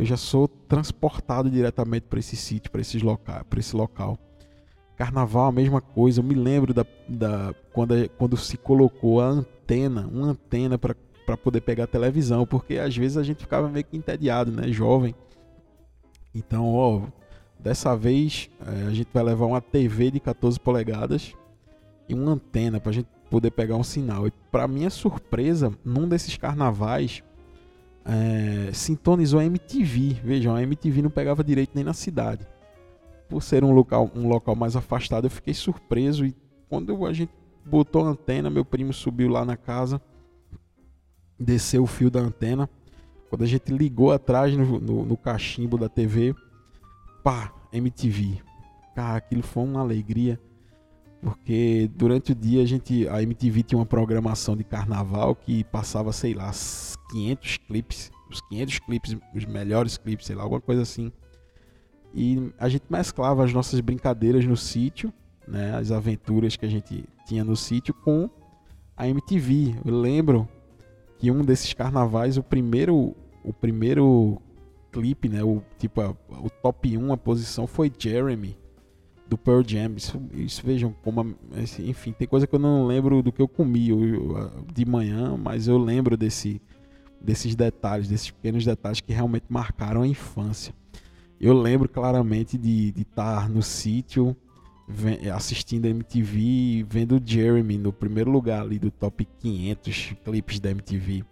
eu 0.00 0.06
já 0.06 0.16
sou 0.16 0.48
transportado 0.48 1.50
diretamente 1.50 2.06
para 2.08 2.18
esse 2.18 2.34
sítio, 2.34 2.70
para 2.70 2.80
esses 2.80 3.02
local, 3.02 3.44
para 3.44 3.60
esse 3.60 3.76
local. 3.76 4.18
Carnaval 4.96 5.48
a 5.48 5.52
mesma 5.52 5.82
coisa. 5.82 6.20
Eu 6.20 6.24
me 6.24 6.34
lembro 6.34 6.72
da, 6.72 6.86
da 7.06 7.54
quando, 7.70 8.08
quando 8.16 8.34
se 8.34 8.56
colocou 8.56 9.20
a 9.20 9.26
antena, 9.26 10.08
uma 10.10 10.28
antena 10.28 10.78
para 10.78 11.36
poder 11.36 11.60
pegar 11.60 11.84
a 11.84 11.86
televisão, 11.86 12.46
porque 12.46 12.78
às 12.78 12.96
vezes 12.96 13.18
a 13.18 13.22
gente 13.22 13.40
ficava 13.40 13.68
meio 13.68 13.84
que 13.84 13.94
entediado, 13.94 14.50
né, 14.50 14.72
jovem. 14.72 15.14
Então, 16.34 16.74
ó, 16.74 17.02
dessa 17.58 17.94
vez 17.94 18.48
é, 18.66 18.86
a 18.86 18.90
gente 18.92 19.10
vai 19.12 19.22
levar 19.22 19.44
uma 19.44 19.60
TV 19.60 20.10
de 20.10 20.20
14 20.20 20.58
polegadas 20.58 21.34
e 22.08 22.14
uma 22.14 22.32
antena 22.32 22.80
para 22.80 22.88
a 22.88 22.94
gente 22.94 23.08
poder 23.28 23.50
pegar 23.50 23.76
um 23.76 23.84
sinal. 23.84 24.26
E 24.26 24.30
para 24.50 24.66
minha 24.66 24.88
surpresa, 24.88 25.70
num 25.84 26.08
desses 26.08 26.38
carnavais, 26.38 27.22
é, 28.04 28.72
sintonizou 28.72 29.40
a 29.40 29.44
MTV. 29.44 30.20
Vejam, 30.24 30.54
a 30.54 30.62
MTV 30.62 31.02
não 31.02 31.10
pegava 31.10 31.44
direito 31.44 31.72
nem 31.74 31.84
na 31.84 31.92
cidade. 31.92 32.46
Por 33.28 33.42
ser 33.42 33.62
um 33.62 33.72
local, 33.72 34.10
um 34.14 34.28
local 34.28 34.56
mais 34.56 34.76
afastado, 34.76 35.26
eu 35.26 35.30
fiquei 35.30 35.54
surpreso. 35.54 36.24
E 36.24 36.34
quando 36.68 37.06
a 37.06 37.12
gente 37.12 37.32
botou 37.64 38.04
a 38.04 38.10
antena, 38.10 38.50
meu 38.50 38.64
primo 38.64 38.92
subiu 38.92 39.28
lá 39.28 39.44
na 39.44 39.56
casa, 39.56 40.00
desceu 41.38 41.82
o 41.82 41.86
fio 41.86 42.10
da 42.10 42.20
antena. 42.20 42.68
Quando 43.28 43.42
a 43.42 43.46
gente 43.46 43.72
ligou 43.72 44.10
atrás 44.10 44.56
no, 44.56 44.80
no, 44.80 45.04
no 45.04 45.16
cachimbo 45.16 45.78
da 45.78 45.88
TV, 45.88 46.34
pá, 47.22 47.52
MTV. 47.72 48.42
Cara, 48.94 49.18
aquilo 49.18 49.42
foi 49.42 49.62
uma 49.62 49.80
alegria. 49.80 50.40
Porque 51.20 51.90
durante 51.94 52.32
o 52.32 52.34
dia 52.34 52.62
a 52.62 52.66
gente, 52.66 53.06
a 53.08 53.22
MTV 53.22 53.62
tinha 53.62 53.78
uma 53.78 53.86
programação 53.86 54.56
de 54.56 54.64
carnaval 54.64 55.34
que 55.34 55.64
passava, 55.64 56.12
sei 56.12 56.32
lá, 56.32 56.50
500 57.10 57.58
clipes, 57.58 58.10
os 58.30 58.40
500 58.48 58.78
clipes, 58.78 59.16
os 59.34 59.44
melhores 59.44 59.98
clipes, 59.98 60.26
sei 60.26 60.36
lá, 60.36 60.42
alguma 60.42 60.60
coisa 60.60 60.82
assim. 60.82 61.12
E 62.14 62.50
a 62.58 62.68
gente 62.68 62.84
mesclava 62.88 63.44
as 63.44 63.52
nossas 63.52 63.80
brincadeiras 63.80 64.46
no 64.46 64.56
sítio, 64.56 65.12
né, 65.46 65.76
as 65.76 65.92
aventuras 65.92 66.56
que 66.56 66.64
a 66.64 66.68
gente 66.68 67.04
tinha 67.26 67.44
no 67.44 67.54
sítio 67.54 67.92
com 67.92 68.30
a 68.96 69.06
MTV. 69.06 69.76
Eu 69.84 70.00
lembro 70.00 70.48
que 71.18 71.30
um 71.30 71.44
desses 71.44 71.74
carnavais, 71.74 72.38
o 72.38 72.42
primeiro, 72.42 73.14
o 73.44 73.52
primeiro 73.52 74.40
clipe, 74.90 75.28
né, 75.28 75.44
o 75.44 75.62
tipo 75.78 76.00
a, 76.00 76.10
o 76.30 76.48
top 76.62 76.96
1 76.96 77.12
a 77.12 77.16
posição 77.16 77.66
foi 77.66 77.92
Jeremy 77.96 78.56
do 79.30 79.38
Pearl 79.38 79.62
Jam. 79.64 79.94
Isso, 79.96 80.20
isso 80.34 80.62
vejam 80.66 80.92
como. 81.02 81.34
Enfim, 81.78 82.12
tem 82.12 82.26
coisa 82.26 82.46
que 82.46 82.54
eu 82.54 82.58
não 82.58 82.84
lembro 82.84 83.22
do 83.22 83.30
que 83.30 83.40
eu 83.40 83.46
comi 83.46 83.88
de 84.74 84.84
manhã, 84.84 85.36
mas 85.38 85.68
eu 85.68 85.78
lembro 85.78 86.16
desse, 86.16 86.60
desses 87.20 87.54
detalhes, 87.54 88.08
desses 88.08 88.30
pequenos 88.30 88.64
detalhes 88.64 89.00
que 89.00 89.12
realmente 89.12 89.46
marcaram 89.48 90.02
a 90.02 90.06
infância. 90.06 90.74
Eu 91.40 91.54
lembro 91.54 91.88
claramente 91.88 92.58
de 92.58 92.92
estar 92.98 93.48
no 93.48 93.62
sítio 93.62 94.36
assistindo 95.32 95.86
MTV 95.86 96.84
vendo 96.88 97.22
Jeremy 97.24 97.78
no 97.78 97.92
primeiro 97.92 98.28
lugar 98.28 98.62
ali 98.62 98.76
do 98.76 98.90
top 98.90 99.26
500 99.38 100.16
clipes 100.24 100.58
da 100.58 100.70
MTV. 100.70 101.24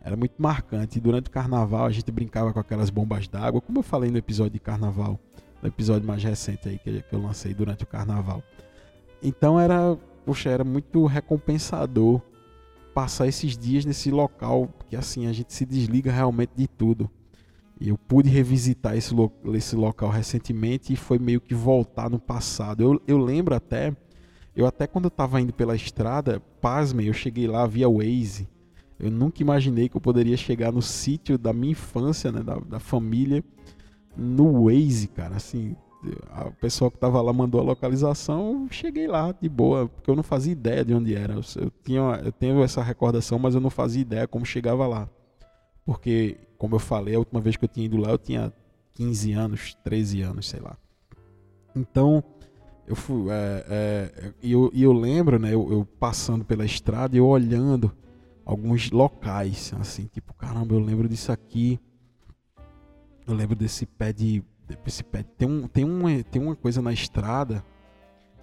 Era 0.00 0.16
muito 0.16 0.34
marcante. 0.38 0.98
E 0.98 1.00
durante 1.00 1.26
o 1.26 1.30
carnaval 1.30 1.86
a 1.86 1.90
gente 1.90 2.10
brincava 2.12 2.52
com 2.52 2.60
aquelas 2.60 2.88
bombas 2.88 3.26
d'água, 3.26 3.60
como 3.60 3.80
eu 3.80 3.82
falei 3.82 4.10
no 4.10 4.16
episódio 4.16 4.52
de 4.52 4.60
carnaval 4.60 5.18
no 5.62 5.68
episódio 5.68 6.06
mais 6.06 6.22
recente 6.22 6.68
aí 6.68 6.78
que, 6.78 7.04
eu 7.12 7.20
lancei 7.20 7.54
durante 7.54 7.84
o 7.84 7.86
carnaval. 7.86 8.42
Então 9.22 9.58
era, 9.58 9.96
poxa, 10.24 10.50
era 10.50 10.64
muito 10.64 11.04
recompensador 11.06 12.20
passar 12.94 13.26
esses 13.26 13.56
dias 13.56 13.84
nesse 13.84 14.10
local, 14.10 14.68
que 14.88 14.96
assim 14.96 15.26
a 15.26 15.32
gente 15.32 15.52
se 15.52 15.64
desliga 15.64 16.10
realmente 16.10 16.52
de 16.56 16.66
tudo. 16.66 17.10
E 17.80 17.88
eu 17.88 17.96
pude 17.96 18.28
revisitar 18.28 18.96
esse, 18.96 19.14
lo 19.14 19.32
esse 19.54 19.74
local 19.74 20.10
recentemente 20.10 20.92
e 20.92 20.96
foi 20.96 21.18
meio 21.18 21.40
que 21.40 21.54
voltar 21.54 22.10
no 22.10 22.18
passado. 22.18 22.82
Eu, 22.82 23.02
eu 23.06 23.16
lembro 23.16 23.54
até, 23.54 23.96
eu 24.54 24.66
até 24.66 24.86
quando 24.86 25.06
eu 25.06 25.10
estava 25.10 25.40
indo 25.40 25.52
pela 25.52 25.74
estrada, 25.74 26.40
pasmem, 26.60 27.06
eu 27.06 27.14
cheguei 27.14 27.46
lá 27.46 27.66
via 27.66 27.88
Waze. 27.88 28.46
Eu 28.98 29.10
nunca 29.10 29.42
imaginei 29.42 29.88
que 29.88 29.96
eu 29.96 30.00
poderia 30.00 30.36
chegar 30.36 30.70
no 30.70 30.82
sítio 30.82 31.38
da 31.38 31.54
minha 31.54 31.72
infância, 31.72 32.30
né, 32.30 32.42
da, 32.42 32.56
da 32.56 32.78
família, 32.78 33.42
no 34.16 34.64
Waze, 34.64 35.08
cara, 35.08 35.36
assim, 35.36 35.76
a 36.30 36.50
pessoa 36.50 36.90
que 36.90 36.98
tava 36.98 37.20
lá 37.20 37.32
mandou 37.32 37.60
a 37.60 37.64
localização, 37.64 38.64
eu 38.64 38.72
cheguei 38.72 39.06
lá 39.06 39.32
de 39.32 39.48
boa, 39.48 39.88
porque 39.88 40.10
eu 40.10 40.16
não 40.16 40.22
fazia 40.22 40.52
ideia 40.52 40.84
de 40.84 40.94
onde 40.94 41.14
era. 41.14 41.34
Eu, 41.34 41.70
tinha, 41.84 42.00
eu 42.24 42.32
tenho 42.32 42.62
essa 42.62 42.82
recordação, 42.82 43.38
mas 43.38 43.54
eu 43.54 43.60
não 43.60 43.70
fazia 43.70 44.02
ideia 44.02 44.26
como 44.26 44.44
chegava 44.44 44.86
lá. 44.86 45.08
Porque, 45.84 46.38
como 46.56 46.74
eu 46.74 46.78
falei, 46.78 47.14
a 47.14 47.18
última 47.18 47.40
vez 47.40 47.56
que 47.56 47.64
eu 47.64 47.68
tinha 47.68 47.86
ido 47.86 47.96
lá, 47.96 48.10
eu 48.10 48.18
tinha 48.18 48.52
15 48.92 49.32
anos, 49.32 49.74
13 49.84 50.22
anos, 50.22 50.48
sei 50.48 50.60
lá. 50.60 50.76
Então, 51.74 52.22
eu 52.86 52.96
fui. 52.96 53.30
É, 53.30 53.64
é, 53.68 54.32
e 54.42 54.52
eu, 54.52 54.70
eu, 54.74 54.92
lembro, 54.92 55.38
né, 55.38 55.52
eu, 55.54 55.70
eu 55.70 55.86
passando 55.98 56.44
pela 56.44 56.64
estrada 56.64 57.14
e 57.14 57.18
eu 57.18 57.26
olhando 57.26 57.92
alguns 58.44 58.90
locais, 58.90 59.72
assim, 59.78 60.06
tipo, 60.06 60.34
caramba, 60.34 60.74
eu 60.74 60.80
lembro 60.80 61.08
disso 61.08 61.30
aqui 61.30 61.78
eu 63.30 63.36
lembro 63.36 63.56
desse 63.56 63.86
pé 63.86 64.12
de. 64.12 64.42
Desse 64.84 65.02
pé. 65.02 65.22
Tem, 65.22 65.48
um, 65.48 65.66
tem, 65.66 65.84
uma, 65.84 66.22
tem 66.24 66.40
uma 66.40 66.54
coisa 66.54 66.80
na 66.80 66.92
estrada 66.92 67.64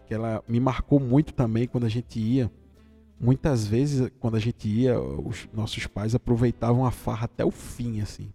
que 0.05 0.13
ela 0.13 0.43
me 0.47 0.59
marcou 0.59 0.99
muito 0.99 1.33
também 1.33 1.67
quando 1.67 1.85
a 1.85 1.89
gente 1.89 2.19
ia. 2.19 2.51
Muitas 3.19 3.65
vezes, 3.65 4.11
quando 4.19 4.35
a 4.35 4.39
gente 4.39 4.67
ia, 4.67 4.99
os 4.99 5.47
nossos 5.53 5.87
pais 5.87 6.13
aproveitavam 6.13 6.85
a 6.85 6.91
farra 6.91 7.25
até 7.25 7.43
o 7.43 7.51
fim, 7.51 8.01
assim. 8.01 8.31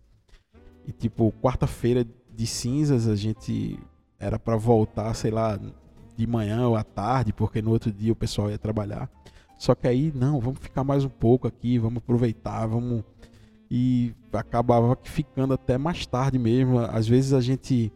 E 0.86 0.92
tipo, 0.92 1.32
quarta-feira 1.40 2.06
de 2.34 2.46
cinzas 2.46 3.06
a 3.06 3.14
gente 3.14 3.78
era 4.18 4.38
para 4.38 4.56
voltar, 4.56 5.14
sei 5.14 5.30
lá, 5.30 5.58
de 6.16 6.26
manhã 6.26 6.66
ou 6.66 6.76
à 6.76 6.82
tarde, 6.82 7.32
porque 7.32 7.62
no 7.62 7.70
outro 7.70 7.92
dia 7.92 8.12
o 8.12 8.16
pessoal 8.16 8.50
ia 8.50 8.58
trabalhar. 8.58 9.08
Só 9.56 9.74
que 9.74 9.86
aí, 9.86 10.12
não, 10.14 10.40
vamos 10.40 10.58
ficar 10.58 10.82
mais 10.82 11.04
um 11.04 11.08
pouco 11.08 11.46
aqui, 11.46 11.78
vamos 11.78 11.98
aproveitar, 11.98 12.66
vamos 12.66 13.04
e 13.74 14.14
acabava 14.34 14.94
ficando 15.02 15.54
até 15.54 15.78
mais 15.78 16.04
tarde 16.04 16.38
mesmo. 16.38 16.78
Às 16.78 17.08
vezes 17.08 17.32
a 17.32 17.40
gente 17.40 17.90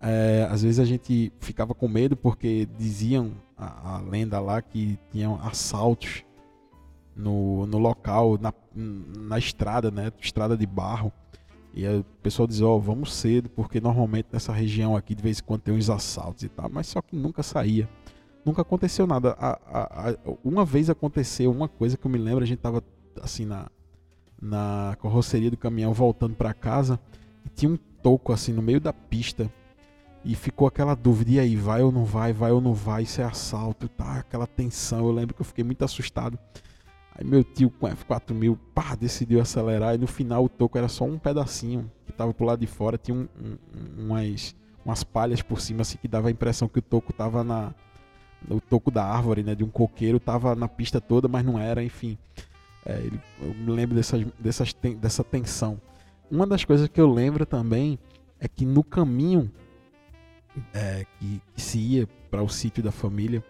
é, 0.00 0.46
às 0.48 0.62
vezes 0.62 0.78
a 0.78 0.84
gente 0.84 1.32
ficava 1.40 1.74
com 1.74 1.88
medo 1.88 2.16
porque 2.16 2.68
diziam 2.78 3.32
a, 3.56 3.96
a 3.96 3.98
lenda 3.98 4.38
lá 4.38 4.62
que 4.62 4.96
tinham 5.10 5.34
assaltos 5.42 6.22
no, 7.16 7.66
no 7.66 7.78
local, 7.78 8.38
na, 8.40 8.54
na 8.72 9.40
estrada, 9.40 9.90
né? 9.90 10.12
Estrada 10.20 10.56
de 10.56 10.64
barro. 10.64 11.12
E 11.74 11.84
o 11.84 12.04
pessoal 12.22 12.46
dizia, 12.46 12.68
ó, 12.68 12.76
oh, 12.76 12.80
vamos 12.80 13.12
cedo, 13.12 13.50
porque 13.50 13.80
normalmente 13.80 14.28
nessa 14.32 14.52
região 14.52 14.94
aqui 14.94 15.16
de 15.16 15.22
vez 15.22 15.40
em 15.40 15.42
quando 15.42 15.62
tem 15.62 15.74
uns 15.74 15.90
assaltos 15.90 16.44
e 16.44 16.48
tal, 16.48 16.70
mas 16.72 16.86
só 16.86 17.02
que 17.02 17.16
nunca 17.16 17.42
saía. 17.42 17.88
Nunca 18.44 18.62
aconteceu 18.62 19.04
nada. 19.04 19.32
A, 19.32 19.58
a, 19.66 20.10
a, 20.10 20.16
uma 20.44 20.64
vez 20.64 20.88
aconteceu 20.88 21.50
uma 21.50 21.66
coisa 21.66 21.96
que 21.96 22.06
eu 22.06 22.10
me 22.10 22.18
lembro, 22.18 22.44
a 22.44 22.46
gente 22.46 22.60
tava 22.60 22.84
assim 23.20 23.44
na, 23.44 23.68
na 24.40 24.96
carroceria 25.00 25.50
do 25.50 25.56
caminhão 25.56 25.92
voltando 25.92 26.34
para 26.34 26.54
casa 26.54 26.98
e 27.44 27.48
tinha 27.48 27.70
um 27.70 27.78
toco 28.02 28.32
assim 28.32 28.52
no 28.52 28.62
meio 28.62 28.80
da 28.80 28.92
pista 28.92 29.50
e 30.24 30.34
ficou 30.34 30.66
aquela 30.66 30.94
dúvida 30.94 31.32
e 31.32 31.40
aí 31.40 31.56
vai 31.56 31.82
ou 31.82 31.90
não 31.90 32.04
vai 32.04 32.32
vai 32.32 32.52
ou 32.52 32.60
não 32.60 32.74
vai 32.74 33.02
isso 33.02 33.20
é 33.20 33.24
assalto 33.24 33.88
tá 33.88 34.18
aquela 34.18 34.46
tensão 34.46 35.06
eu 35.06 35.12
lembro 35.12 35.34
que 35.34 35.40
eu 35.40 35.46
fiquei 35.46 35.64
muito 35.64 35.84
assustado. 35.84 36.38
Aí 37.14 37.24
meu 37.24 37.42
tio 37.42 37.68
com 37.68 37.88
F4000 37.88 38.56
pá 38.72 38.94
decidiu 38.94 39.40
acelerar 39.40 39.94
e 39.94 39.98
no 39.98 40.06
final 40.06 40.44
o 40.44 40.48
toco 40.48 40.78
era 40.78 40.86
só 40.86 41.04
um 41.04 41.18
pedacinho 41.18 41.90
que 42.06 42.12
tava 42.12 42.32
pro 42.32 42.46
lado 42.46 42.60
de 42.60 42.66
fora 42.66 42.96
tinha 42.96 43.16
um, 43.16 43.28
um, 43.40 44.04
umas 44.04 44.54
umas 44.84 45.02
palhas 45.02 45.42
por 45.42 45.60
cima 45.60 45.82
assim 45.82 45.98
que 45.98 46.06
dava 46.06 46.28
a 46.28 46.30
impressão 46.30 46.68
que 46.68 46.78
o 46.78 46.82
toco 46.82 47.12
tava 47.12 47.42
na 47.42 47.74
no 48.46 48.60
toco 48.60 48.90
da 48.90 49.04
árvore 49.04 49.42
né 49.42 49.54
de 49.54 49.64
um 49.64 49.68
coqueiro 49.68 50.20
tava 50.20 50.54
na 50.54 50.68
pista 50.68 51.00
toda 51.00 51.26
mas 51.26 51.44
não 51.44 51.58
era 51.58 51.82
enfim 51.82 52.16
é, 52.88 52.98
ele, 53.00 53.20
eu 53.42 53.54
me 53.54 53.70
lembro 53.70 53.94
dessas, 53.94 54.24
dessas, 54.38 54.72
dessa 54.72 55.22
tensão. 55.22 55.78
Uma 56.30 56.46
das 56.46 56.64
coisas 56.64 56.88
que 56.88 56.98
eu 56.98 57.12
lembro 57.12 57.44
também 57.44 57.98
é 58.40 58.48
que 58.48 58.64
no 58.64 58.82
caminho 58.82 59.52
é, 60.72 61.04
que, 61.18 61.42
que, 61.54 61.60
se 61.60 61.78
ia 61.78 62.08
para 62.30 62.42
o 62.42 62.48
sítio 62.48 62.82
da 62.82 62.90
família 62.90 63.44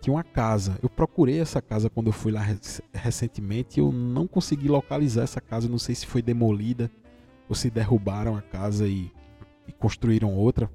tinha 0.00 0.14
uma 0.14 0.22
casa. 0.22 0.78
Eu 0.80 0.88
procurei 0.88 1.40
essa 1.40 1.60
casa 1.60 1.90
quando 1.90 2.06
eu 2.06 2.12
fui 2.12 2.30
lá 2.30 2.46
recentemente 2.92 3.78
e 3.78 3.82
eu 3.82 3.90
não 3.90 4.28
consegui 4.28 4.68
localizar 4.68 5.22
essa 5.22 5.40
casa. 5.40 5.68
Não 5.68 5.78
sei 5.78 5.94
se 5.94 6.06
foi 6.06 6.22
demolida 6.22 6.88
ou 7.48 7.54
se 7.54 7.70
derrubaram 7.70 8.36
a 8.36 8.42
casa 8.42 8.86
e, 8.86 9.10
e 9.66 9.72
construíram 9.72 10.32
outra. 10.34 10.70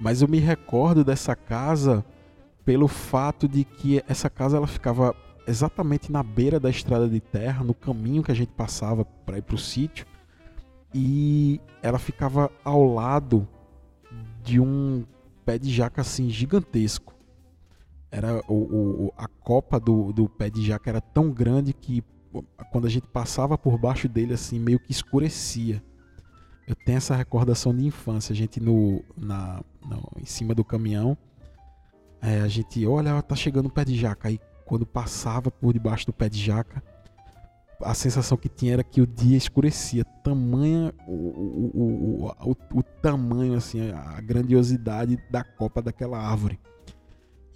Mas 0.00 0.22
eu 0.22 0.28
me 0.28 0.38
recordo 0.38 1.04
dessa 1.04 1.36
casa 1.36 2.04
pelo 2.64 2.88
fato 2.88 3.46
de 3.46 3.64
que 3.64 4.02
essa 4.08 4.28
casa 4.28 4.56
ela 4.56 4.66
ficava 4.66 5.14
exatamente 5.46 6.10
na 6.10 6.22
beira 6.22 6.58
da 6.58 6.70
estrada 6.70 7.08
de 7.08 7.20
terra, 7.20 7.64
no 7.64 7.74
caminho 7.74 8.22
que 8.22 8.32
a 8.32 8.34
gente 8.34 8.52
passava 8.52 9.04
para 9.04 9.38
ir 9.38 9.42
para 9.42 9.54
o 9.54 9.58
sítio, 9.58 10.06
e 10.92 11.60
ela 11.82 11.98
ficava 11.98 12.50
ao 12.64 12.84
lado 12.84 13.48
de 14.42 14.60
um 14.60 15.04
pé 15.44 15.58
de 15.58 15.70
jaca 15.70 16.00
assim 16.00 16.30
gigantesco. 16.30 17.14
Era 18.10 18.40
o, 18.46 18.54
o, 19.06 19.12
a 19.16 19.26
copa 19.26 19.80
do, 19.80 20.12
do 20.12 20.28
pé 20.28 20.48
de 20.48 20.64
jaca 20.64 20.88
era 20.88 21.00
tão 21.00 21.30
grande 21.30 21.72
que 21.72 22.02
quando 22.70 22.86
a 22.86 22.90
gente 22.90 23.06
passava 23.08 23.58
por 23.58 23.78
baixo 23.78 24.08
dele 24.08 24.34
assim 24.34 24.58
meio 24.58 24.78
que 24.78 24.92
escurecia. 24.92 25.82
Eu 26.66 26.74
tenho 26.74 26.96
essa 26.96 27.14
recordação 27.14 27.76
de 27.76 27.84
infância, 27.84 28.32
a 28.32 28.36
gente 28.36 28.60
no, 28.60 29.04
na, 29.16 29.62
no, 29.84 30.10
em 30.16 30.24
cima 30.24 30.54
do 30.54 30.64
caminhão, 30.64 31.18
é, 32.22 32.40
a 32.40 32.48
gente 32.48 32.86
olha, 32.86 33.20
tá 33.20 33.36
chegando 33.36 33.66
o 33.66 33.70
pé 33.70 33.84
de 33.84 33.96
jaca 33.96 34.28
aí 34.28 34.40
quando 34.64 34.86
passava 34.86 35.50
por 35.50 35.72
debaixo 35.72 36.06
do 36.06 36.12
pé 36.12 36.28
de 36.28 36.40
jaca, 36.40 36.82
a 37.82 37.92
sensação 37.92 38.36
que 38.36 38.48
tinha 38.48 38.74
era 38.74 38.84
que 38.84 39.00
o 39.00 39.06
dia 39.06 39.36
escurecia. 39.36 40.04
Tamanha 40.04 40.94
o, 41.06 41.12
o, 41.12 41.70
o, 41.74 42.50
o, 42.50 42.78
o 42.78 42.82
tamanho, 42.82 43.54
assim, 43.54 43.90
a 43.90 44.20
grandiosidade 44.20 45.18
da 45.30 45.44
copa 45.44 45.82
daquela 45.82 46.18
árvore. 46.18 46.58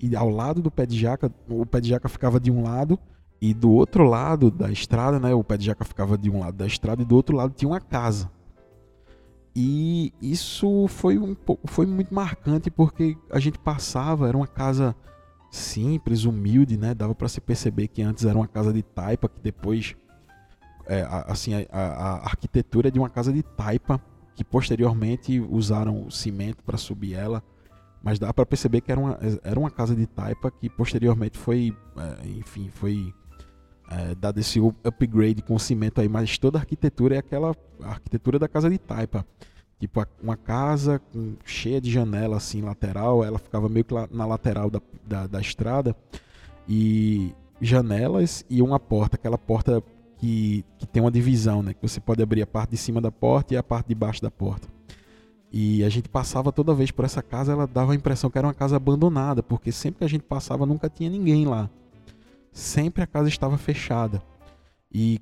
E 0.01 0.15
ao 0.15 0.29
lado 0.29 0.63
do 0.63 0.71
pé 0.71 0.87
de 0.87 0.99
jaca, 0.99 1.33
o 1.49 1.67
pé 1.67 1.81
de 1.81 1.89
jaca 1.89 2.09
ficava 2.09 2.39
de 2.39 2.51
um 2.51 2.63
lado 2.63 2.99
E 3.41 3.55
do 3.55 3.71
outro 3.71 4.05
lado 4.05 4.51
da 4.51 4.71
estrada, 4.71 5.19
né, 5.19 5.33
o 5.33 5.45
pé 5.45 5.57
de 5.57 5.67
jaca 5.67 5.85
ficava 5.85 6.19
de 6.19 6.31
um 6.31 6.41
lado 6.41 6.57
da 6.57 6.67
estrada 6.67 7.03
e 7.03 7.05
do 7.05 7.15
outro 7.15 7.37
lado 7.37 7.55
tinha 7.55 7.69
uma 7.69 7.81
casa. 7.81 8.31
E 9.55 10.13
isso 10.21 10.87
foi 10.89 11.19
um 11.19 11.37
foi 11.65 11.87
muito 11.87 12.15
marcante 12.15 12.71
porque 12.71 13.17
a 13.31 13.41
gente 13.41 13.59
passava, 13.59 14.29
era 14.29 14.37
uma 14.37 14.47
casa 14.47 14.95
simples, 15.51 16.25
humilde, 16.25 16.77
né? 16.77 16.95
Dava 16.95 17.15
para 17.15 17.29
se 17.29 17.41
perceber 17.41 17.89
que 17.89 18.03
antes 18.03 18.25
era 18.25 18.37
uma 18.37 18.49
casa 18.49 18.73
de 18.73 18.83
taipa, 18.83 19.29
que 19.29 19.41
depois 19.41 19.97
é, 20.87 21.07
assim 21.27 21.53
a, 21.55 21.67
a, 21.71 22.25
arquitetura 22.25 22.89
é 22.89 22.91
de 22.91 22.99
uma 22.99 23.11
casa 23.11 23.33
de 23.33 23.43
taipa 23.43 24.01
que 24.35 24.45
posteriormente 24.45 25.39
usaram 25.41 26.11
cimento 26.11 26.63
para 26.65 26.79
subir 26.79 27.15
ela, 27.15 27.43
mas 28.03 28.19
dá 28.19 28.33
para 28.33 28.47
perceber 28.47 28.81
que 28.81 28.91
era 28.91 29.01
uma, 29.01 29.19
era 29.43 29.59
uma 29.59 29.71
casa 29.71 29.95
de 29.95 30.07
taipa 30.07 30.51
que 30.51 30.71
posteriormente 30.71 31.37
foi, 31.37 31.77
é, 31.97 32.29
enfim, 32.29 32.71
foi 32.71 33.13
é, 33.91 34.15
dado 34.15 34.39
esse 34.39 34.61
upgrade 34.85 35.43
com 35.43 35.59
cimento 35.59 36.01
aí, 36.01 36.09
mas 36.09 36.39
toda 36.39 36.59
a 36.59 36.61
arquitetura 36.61 37.17
é 37.17 37.19
aquela 37.19 37.55
arquitetura 37.83 38.39
da 38.39 38.49
casa 38.49 38.71
de 38.71 38.79
taipa. 38.79 39.27
Tipo, 39.79 40.05
uma 40.21 40.37
casa 40.37 40.99
com, 40.99 41.37
cheia 41.45 41.81
de 41.81 41.91
janela 41.91 42.37
assim 42.37 42.61
lateral, 42.63 43.25
ela 43.25 43.39
ficava 43.39 43.69
meio 43.69 43.85
que 43.85 43.95
na 44.11 44.27
lateral 44.27 44.69
da, 44.69 44.81
da, 45.07 45.27
da 45.27 45.41
estrada 45.41 45.95
e 46.69 47.33
janelas 47.61 48.45
e 48.51 48.61
uma 48.61 48.81
porta, 48.81 49.17
aquela 49.17 49.39
porta 49.39 49.83
que, 50.19 50.65
que 50.79 50.87
tem 50.87 51.01
uma 51.01 51.11
divisão, 51.11 51.63
né? 51.63 51.75
Que 51.75 51.81
você 51.81 52.01
pode 52.01 52.23
abrir 52.23 52.43
a 52.43 52.47
parte 52.47 52.71
de 52.71 52.77
cima 52.77 53.01
da 53.01 53.13
porta 53.13 53.55
e 53.55 53.57
a 53.57 53.63
parte 53.63 53.89
de 53.89 53.95
baixo 53.95 54.21
da 54.21 54.31
porta. 54.31 54.69
E 55.51 55.83
a 55.83 55.89
gente 55.89 56.09
passava 56.09 56.53
toda 56.53 56.75
vez 56.75 56.91
por 56.91 57.05
essa 57.05 57.23
casa, 57.23 57.53
ela 57.53 57.67
dava 57.67 57.93
a 57.93 57.95
impressão 57.95 58.29
que 58.29 58.37
era 58.37 58.47
uma 58.47 58.55
casa 58.55 58.77
abandonada, 58.77 59.43
porque 59.43 59.73
sempre 59.73 59.99
que 59.99 60.05
a 60.05 60.09
gente 60.09 60.25
passava 60.25 60.67
nunca 60.67 60.91
tinha 60.91 61.09
ninguém 61.09 61.47
lá. 61.47 61.71
Sempre 62.53 63.03
a 63.03 63.07
casa 63.07 63.29
estava 63.29 63.57
fechada. 63.57 64.23
E, 64.93 65.21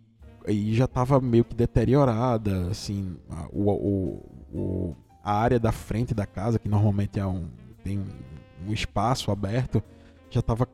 e 0.49 0.75
já 0.75 0.87
estava 0.87 1.21
meio 1.21 1.45
que 1.45 1.55
deteriorada, 1.55 2.69
assim, 2.69 3.17
o, 3.53 3.71
o, 3.71 4.36
o, 4.57 4.97
a 5.23 5.33
área 5.35 5.59
da 5.59 5.73
frente 5.73 6.15
da 6.15 6.27
casa, 6.27 6.59
que 6.59 6.69
normalmente 6.69 7.19
é 7.19 7.27
um, 7.27 7.49
tem 7.83 7.99
um, 7.99 8.69
um 8.69 8.73
espaço 8.73 9.31
aberto, 9.31 9.83
já 10.31 10.41
estava 10.41 10.67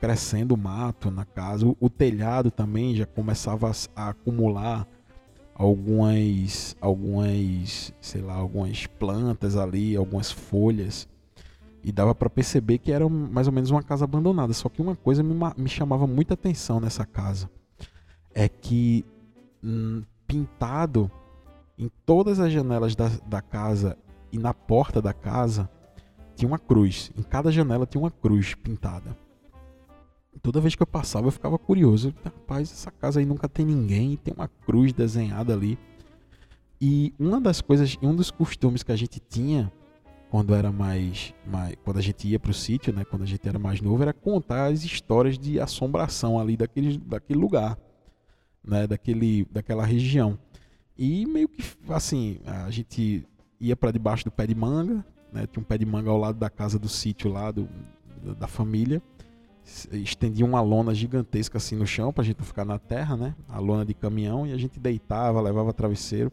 crescendo 0.00 0.56
mato 0.56 1.10
na 1.10 1.24
casa. 1.24 1.66
O, 1.66 1.76
o 1.80 1.90
telhado 1.90 2.50
também 2.50 2.94
já 2.94 3.06
começava 3.06 3.70
a, 3.70 3.72
a, 4.02 4.08
acumular 4.10 4.86
algumas, 5.54 6.76
algumas, 6.80 7.92
sei 8.00 8.20
lá, 8.20 8.34
algumas 8.34 8.86
plantas 8.86 9.56
ali, 9.56 9.96
algumas 9.96 10.30
folhas. 10.30 11.08
E 11.82 11.92
dava 11.92 12.14
para 12.14 12.28
perceber 12.28 12.78
que 12.78 12.92
era 12.92 13.08
mais 13.08 13.46
ou 13.46 13.52
menos 13.52 13.70
uma 13.70 13.82
casa 13.82 14.04
abandonada. 14.04 14.52
Só 14.52 14.68
que 14.68 14.82
uma 14.82 14.96
coisa 14.96 15.22
me, 15.22 15.34
me 15.56 15.68
chamava 15.68 16.06
muita 16.06 16.34
atenção 16.34 16.80
nessa 16.80 17.06
casa 17.06 17.48
é 18.34 18.48
que 18.48 19.04
hum, 19.62 20.02
pintado 20.26 21.10
em 21.78 21.90
todas 22.04 22.40
as 22.40 22.52
janelas 22.52 22.96
da, 22.96 23.08
da 23.26 23.40
casa 23.40 23.96
e 24.32 24.38
na 24.38 24.52
porta 24.52 25.00
da 25.00 25.12
casa 25.12 25.70
tinha 26.34 26.48
uma 26.48 26.58
cruz. 26.58 27.10
Em 27.16 27.22
cada 27.22 27.52
janela 27.52 27.86
tinha 27.86 28.02
uma 28.02 28.10
cruz 28.10 28.54
pintada 28.54 29.16
toda 30.38 30.60
vez 30.60 30.74
que 30.74 30.82
eu 30.82 30.86
passava 30.86 31.26
eu 31.26 31.32
ficava 31.32 31.58
curioso. 31.58 32.14
Rapaz, 32.24 32.70
essa 32.70 32.90
casa 32.90 33.20
aí 33.20 33.26
nunca 33.26 33.48
tem 33.48 33.66
ninguém, 33.66 34.16
tem 34.16 34.32
uma 34.34 34.48
cruz 34.48 34.92
desenhada 34.92 35.52
ali. 35.52 35.78
E 36.80 37.12
uma 37.18 37.40
das 37.40 37.60
coisas, 37.60 37.96
um 38.00 38.14
dos 38.14 38.30
costumes 38.30 38.82
que 38.82 38.92
a 38.92 38.96
gente 38.96 39.20
tinha 39.20 39.70
quando 40.30 40.54
era 40.54 40.70
mais, 40.70 41.34
mais 41.46 41.74
quando 41.82 41.98
a 41.98 42.02
gente 42.02 42.28
ia 42.28 42.38
para 42.38 42.50
o 42.50 42.54
sítio, 42.54 42.92
né, 42.92 43.04
quando 43.04 43.22
a 43.22 43.26
gente 43.26 43.48
era 43.48 43.58
mais 43.58 43.80
novo, 43.80 44.02
era 44.02 44.12
contar 44.12 44.66
as 44.66 44.84
histórias 44.84 45.38
de 45.38 45.58
assombração 45.58 46.38
ali 46.38 46.56
daquele, 46.56 46.98
daquele 46.98 47.38
lugar, 47.38 47.78
né, 48.62 48.86
daquele, 48.86 49.46
daquela 49.50 49.84
região. 49.84 50.38
E 50.98 51.24
meio 51.26 51.48
que 51.48 51.62
assim, 51.90 52.40
a 52.44 52.70
gente 52.70 53.24
ia 53.60 53.76
para 53.76 53.92
debaixo 53.92 54.24
do 54.24 54.30
pé 54.30 54.46
de 54.46 54.54
manga, 54.54 55.04
né, 55.32 55.46
tinha 55.46 55.62
um 55.62 55.64
pé 55.64 55.78
de 55.78 55.86
manga 55.86 56.10
ao 56.10 56.18
lado 56.18 56.38
da 56.38 56.50
casa 56.50 56.78
do 56.78 56.88
sítio 56.88 57.30
lá 57.30 57.50
do, 57.50 57.68
da 58.38 58.46
família 58.46 59.02
estendia 59.92 60.44
uma 60.44 60.60
lona 60.60 60.94
gigantesca 60.94 61.58
assim 61.58 61.76
no 61.76 61.86
chão 61.86 62.12
para 62.12 62.22
a 62.22 62.24
gente 62.24 62.42
ficar 62.42 62.64
na 62.64 62.78
terra, 62.78 63.16
né? 63.16 63.34
A 63.48 63.58
lona 63.58 63.84
de 63.84 63.94
caminhão 63.94 64.46
e 64.46 64.52
a 64.52 64.56
gente 64.56 64.80
deitava, 64.80 65.40
levava 65.40 65.72
travesseiro. 65.72 66.32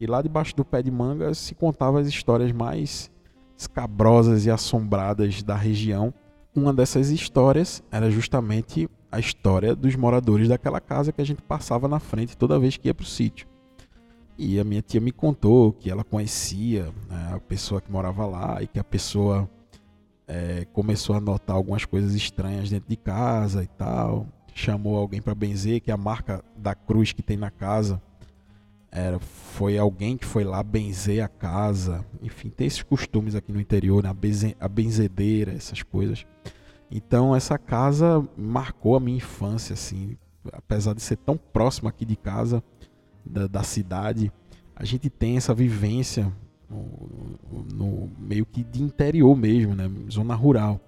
E 0.00 0.06
lá 0.06 0.22
debaixo 0.22 0.56
do 0.56 0.64
pé 0.64 0.82
de 0.82 0.90
manga 0.90 1.34
se 1.34 1.54
contava 1.54 2.00
as 2.00 2.08
histórias 2.08 2.50
mais 2.52 3.10
escabrosas 3.56 4.46
e 4.46 4.50
assombradas 4.50 5.42
da 5.42 5.54
região. 5.54 6.12
Uma 6.54 6.72
dessas 6.72 7.10
histórias 7.10 7.82
era 7.90 8.10
justamente 8.10 8.88
a 9.12 9.18
história 9.20 9.74
dos 9.74 9.94
moradores 9.96 10.48
daquela 10.48 10.80
casa 10.80 11.12
que 11.12 11.20
a 11.20 11.26
gente 11.26 11.42
passava 11.42 11.86
na 11.86 12.00
frente 12.00 12.36
toda 12.36 12.58
vez 12.58 12.76
que 12.76 12.88
ia 12.88 12.94
para 12.94 13.04
o 13.04 13.06
sítio. 13.06 13.46
E 14.42 14.58
a 14.58 14.64
minha 14.64 14.80
tia 14.80 15.02
me 15.02 15.12
contou 15.12 15.70
que 15.70 15.90
ela 15.90 16.02
conhecia 16.02 16.84
né, 17.10 17.32
a 17.34 17.38
pessoa 17.38 17.78
que 17.78 17.92
morava 17.92 18.24
lá 18.24 18.62
e 18.62 18.66
que 18.66 18.78
a 18.78 18.82
pessoa 18.82 19.46
é, 20.26 20.66
começou 20.72 21.14
a 21.14 21.20
notar 21.20 21.54
algumas 21.54 21.84
coisas 21.84 22.14
estranhas 22.14 22.70
dentro 22.70 22.88
de 22.88 22.96
casa 22.96 23.62
e 23.62 23.66
tal. 23.66 24.26
Chamou 24.54 24.96
alguém 24.96 25.20
para 25.20 25.34
benzer, 25.34 25.82
que 25.82 25.90
a 25.90 25.96
marca 25.98 26.42
da 26.56 26.74
cruz 26.74 27.12
que 27.12 27.22
tem 27.22 27.36
na 27.36 27.50
casa 27.50 28.00
era, 28.90 29.18
foi 29.18 29.76
alguém 29.76 30.16
que 30.16 30.24
foi 30.24 30.42
lá 30.42 30.62
benzer 30.62 31.22
a 31.22 31.28
casa. 31.28 32.02
Enfim, 32.22 32.48
tem 32.48 32.66
esses 32.66 32.82
costumes 32.82 33.34
aqui 33.34 33.52
no 33.52 33.60
interior, 33.60 34.02
né? 34.02 34.08
a, 34.08 34.14
benze, 34.14 34.56
a 34.58 34.68
benzedeira, 34.68 35.52
essas 35.52 35.82
coisas. 35.82 36.24
Então 36.90 37.36
essa 37.36 37.58
casa 37.58 38.26
marcou 38.38 38.96
a 38.96 39.00
minha 39.00 39.18
infância, 39.18 39.74
assim, 39.74 40.16
apesar 40.50 40.94
de 40.94 41.02
ser 41.02 41.16
tão 41.16 41.36
próximo 41.36 41.90
aqui 41.90 42.06
de 42.06 42.16
casa, 42.16 42.64
da, 43.30 43.46
da 43.46 43.62
cidade, 43.62 44.32
a 44.74 44.84
gente 44.84 45.08
tem 45.08 45.36
essa 45.36 45.54
vivência 45.54 46.32
no, 46.68 47.64
no, 47.74 48.10
meio 48.18 48.46
que 48.46 48.62
de 48.62 48.82
interior 48.82 49.36
mesmo, 49.36 49.74
né? 49.74 49.90
Zona 50.10 50.34
rural. 50.34 50.80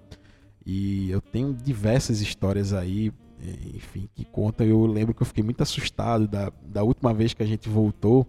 E 0.65 1.11
eu 1.11 1.19
tenho 1.19 1.53
diversas 1.53 2.21
histórias 2.21 2.73
aí, 2.73 3.11
é, 3.41 3.75
enfim, 3.75 4.07
que 4.15 4.23
contam. 4.23 4.65
Eu 4.65 4.85
lembro 4.85 5.13
que 5.13 5.21
eu 5.21 5.25
fiquei 5.25 5.43
muito 5.43 5.61
assustado 5.61 6.27
da, 6.27 6.51
da 6.65 6.83
última 6.83 7.13
vez 7.13 7.33
que 7.33 7.43
a 7.43 7.45
gente 7.45 7.67
voltou. 7.67 8.25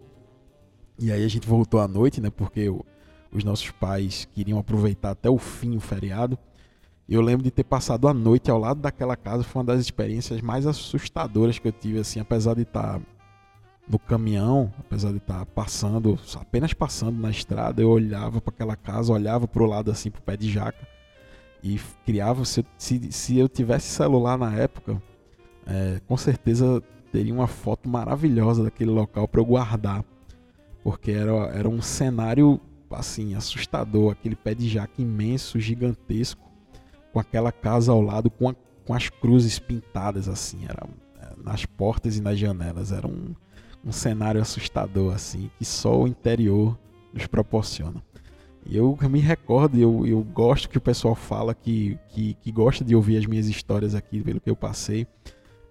E 0.99 1.13
aí 1.13 1.25
a 1.25 1.29
gente 1.29 1.47
voltou 1.47 1.81
à 1.81 1.89
noite, 1.89 2.21
né? 2.21 2.31
Porque 2.31 2.69
o, 2.69 2.85
os 3.33 3.45
nossos 3.45 3.71
pais 3.71 4.29
queriam 4.33 4.59
aproveitar 4.59 5.11
até 5.11 5.31
o 5.31 5.39
fim 5.39 5.77
o 5.77 5.81
feriado. 5.81 6.39
Eu 7.09 7.21
lembro 7.21 7.45
de 7.45 7.51
ter 7.51 7.65
passado 7.65 8.09
a 8.09 8.15
noite 8.15 8.51
ao 8.51 8.59
lado 8.59 8.81
daquela 8.81 9.15
casa, 9.15 9.45
foi 9.45 9.61
uma 9.61 9.67
das 9.67 9.81
experiências 9.81 10.41
mais 10.41 10.67
assustadoras 10.67 11.59
que 11.59 11.69
eu 11.69 11.73
tive, 11.73 11.99
assim, 11.99 12.19
apesar 12.19 12.55
de 12.55 12.63
estar 12.63 12.99
no 13.89 13.99
caminhão, 13.99 14.73
apesar 14.79 15.11
de 15.11 15.19
estar 15.19 15.45
passando, 15.47 16.19
apenas 16.37 16.73
passando 16.73 17.21
na 17.21 17.31
estrada, 17.31 17.83
eu 17.83 17.91
olhava 17.91 18.41
para 18.41 18.53
aquela 18.53 18.77
casa, 18.77 19.13
olhava 19.13 19.47
para 19.47 19.63
o 19.63 19.67
lado 19.67 19.91
assim, 19.91 20.11
para 20.11 20.21
o 20.21 20.23
pé 20.23 20.37
de 20.37 20.51
jaca 20.51 20.89
e 21.63 21.79
criava. 22.05 22.45
Se, 22.45 22.65
se, 22.79 23.13
se 23.13 23.39
eu 23.39 23.49
tivesse 23.49 23.89
celular 23.89 24.39
na 24.39 24.55
época, 24.55 25.01
é, 25.67 26.01
com 26.07 26.17
certeza 26.17 26.83
teria 27.13 27.33
uma 27.33 27.47
foto 27.47 27.89
maravilhosa 27.89 28.65
daquele 28.65 28.91
local 28.91 29.29
para 29.29 29.41
eu 29.41 29.45
guardar, 29.45 30.05
porque 30.83 31.13
era, 31.13 31.33
era 31.49 31.69
um 31.69 31.81
cenário 31.81 32.61
assim 32.91 33.35
assustador, 33.35 34.13
aquele 34.13 34.37
pé 34.37 34.55
de 34.55 34.69
jaca 34.69 35.03
imenso, 35.03 35.61
gigantesco, 35.61 36.49
com 37.13 37.21
aquela 37.21 37.53
casa 37.53 37.93
ao 37.93 38.01
lado, 38.01 38.31
com, 38.31 38.49
a, 38.49 38.55
com 38.87 38.95
as 38.95 39.09
cruzes 39.09 39.59
pintadas 39.59 40.29
assim, 40.29 40.65
era 40.65 40.87
é, 41.21 41.33
nas 41.43 41.67
portas 41.67 42.17
e 42.17 42.23
nas 42.23 42.39
janelas, 42.39 42.93
era 42.93 43.07
um 43.07 43.35
um 43.85 43.93
cenário 43.93 44.41
assustador 44.41 45.15
assim 45.15 45.51
que 45.59 45.65
só 45.65 46.03
o 46.03 46.09
interior 46.09 46.79
nos 47.13 47.27
proporciona. 47.27 48.03
Eu 48.71 48.97
me 49.11 49.21
recordo, 49.21 49.79
eu, 49.79 50.07
eu 50.07 50.23
gosto 50.23 50.71
que 50.71 50.79
o 50.79 50.81
pessoal 50.81 51.15
fala 51.15 51.55
que, 51.55 51.99
que, 52.09 52.35
que 52.35 52.51
gosta 52.51 52.83
de 52.83 52.97
ouvir 52.97 53.19
as 53.19 53.27
minhas 53.27 53.47
histórias 53.47 53.95
aqui, 53.95 54.23
pelo 54.23 54.41
que 54.41 54.49
eu 54.49 54.57
passei, 54.57 55.07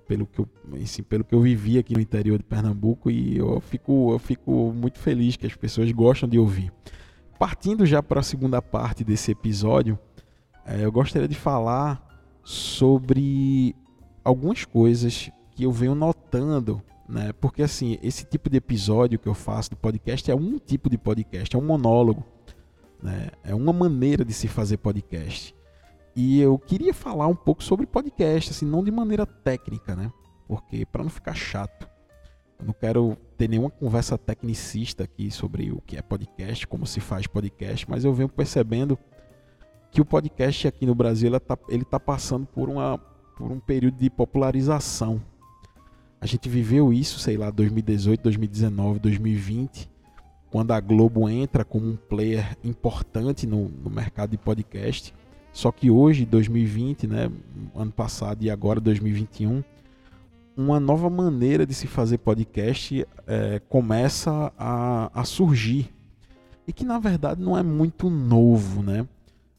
pelo 0.08 0.28
que 0.28 0.40
eu, 0.40 0.48
assim, 0.82 1.02
pelo 1.02 1.24
que 1.24 1.34
eu 1.34 1.42
vivi 1.42 1.80
aqui 1.80 1.96
no 1.96 2.02
interior 2.02 2.38
de 2.38 2.44
Pernambuco 2.44 3.10
e 3.10 3.38
eu 3.38 3.60
fico, 3.60 4.12
eu 4.12 4.20
fico 4.20 4.72
muito 4.76 5.00
feliz 5.00 5.36
que 5.36 5.48
as 5.48 5.56
pessoas 5.56 5.92
gostam 5.92 6.30
de 6.30 6.38
ouvir. 6.38 6.72
Partindo 7.40 7.84
já 7.84 8.02
para 8.04 8.20
a 8.20 8.24
segunda 8.24 8.62
parte 8.62 9.04
desse 9.04 9.32
episódio, 9.32 9.98
é, 10.64 10.86
eu 10.86 10.92
gostaria 10.92 11.28
de 11.28 11.36
falar 11.36 12.06
sobre 12.44 13.76
algumas 14.24 14.66
coisas 14.66 15.32
que 15.56 15.64
eu 15.64 15.72
venho 15.72 15.96
notando 15.96 16.82
né? 17.08 17.34
Porque 17.34 17.64
assim, 17.64 17.98
esse 18.02 18.26
tipo 18.26 18.50
de 18.50 18.58
episódio 18.58 19.20
que 19.20 19.28
eu 19.28 19.34
faço 19.34 19.72
do 19.72 19.76
podcast 19.76 20.30
é 20.30 20.36
um 20.36 20.58
tipo 20.58 20.90
de 20.90 20.98
podcast, 20.98 21.56
é 21.56 21.60
um 21.60 21.66
monólogo, 21.66 22.24
né? 23.02 23.30
É 23.44 23.54
uma 23.54 23.74
maneira 23.74 24.24
de 24.24 24.34
se 24.34 24.48
fazer 24.48 24.78
podcast. 24.78 25.56
E 26.16 26.40
eu 26.40 26.58
queria 26.60 26.94
falar 26.94 27.28
um 27.28 27.36
pouco 27.36 27.64
sobre 27.64 27.86
podcast, 27.86 28.52
assim, 28.52 28.66
não 28.66 28.84
de 28.84 28.92
maneira 28.92 29.26
técnica, 29.26 29.96
né? 29.96 30.12
Porque 30.48 30.86
para 30.86 31.04
não 31.04 31.10
ficar 31.10 31.34
chato, 31.34 31.90
eu 32.60 32.68
não 32.68 32.74
quero 32.74 33.18
ter 33.38 33.50
nenhuma 33.50 33.70
conversa 33.70 34.18
tecnicista 34.18 35.04
aqui 35.04 35.32
sobre 35.32 35.72
o 35.72 35.82
que 35.82 35.98
é 35.98 36.02
podcast, 36.02 36.68
como 36.68 36.86
se 36.86 37.00
faz 37.00 37.26
podcast, 37.26 37.90
mas 37.90 38.06
eu 38.06 38.14
venho 38.14 38.30
percebendo 38.30 38.98
que 39.92 40.02
o 40.02 40.06
podcast 40.06 40.68
aqui 40.68 40.86
no 40.86 40.96
Brasil 40.96 41.30
ele 41.30 41.38
está 41.38 41.58
ele 41.68 41.86
tá 41.86 42.00
passando 42.00 42.46
por 42.46 42.70
uma 42.70 42.98
por 43.38 43.52
um 43.52 43.60
período 43.60 43.98
de 43.98 44.10
popularização. 44.10 45.22
A 46.24 46.26
gente 46.26 46.48
viveu 46.48 46.94
isso, 46.94 47.20
sei 47.20 47.36
lá, 47.36 47.52
2018, 47.52 48.22
2019, 48.22 48.98
2020, 48.98 49.90
quando 50.50 50.72
a 50.72 50.80
Globo 50.80 51.28
entra 51.28 51.66
como 51.66 51.86
um 51.86 51.98
player 51.98 52.58
importante 52.64 53.46
no, 53.46 53.68
no 53.68 53.90
mercado 53.90 54.30
de 54.30 54.38
podcast. 54.38 55.14
Só 55.52 55.70
que 55.70 55.92
hoje, 55.92 56.26
2020, 56.26 57.08
né, 57.08 57.30
ano 57.76 57.92
passado 57.92 58.42
e 58.42 58.50
agora 58.50 58.80
2021, 58.80 59.62
uma 60.56 60.80
nova 60.80 61.10
maneira 61.10 61.66
de 61.66 61.74
se 61.74 61.88
fazer 61.88 62.20
podcast 62.20 63.06
é, 63.28 63.60
começa 63.68 64.50
a, 64.58 65.12
a, 65.14 65.26
surgir. 65.26 65.94
E 66.66 66.72
que 66.72 66.86
na 66.86 67.00
verdade 67.00 67.42
não 67.42 67.58
é 67.58 67.64
muito 67.64 68.10
novo, 68.10 68.82
né? 68.82 69.06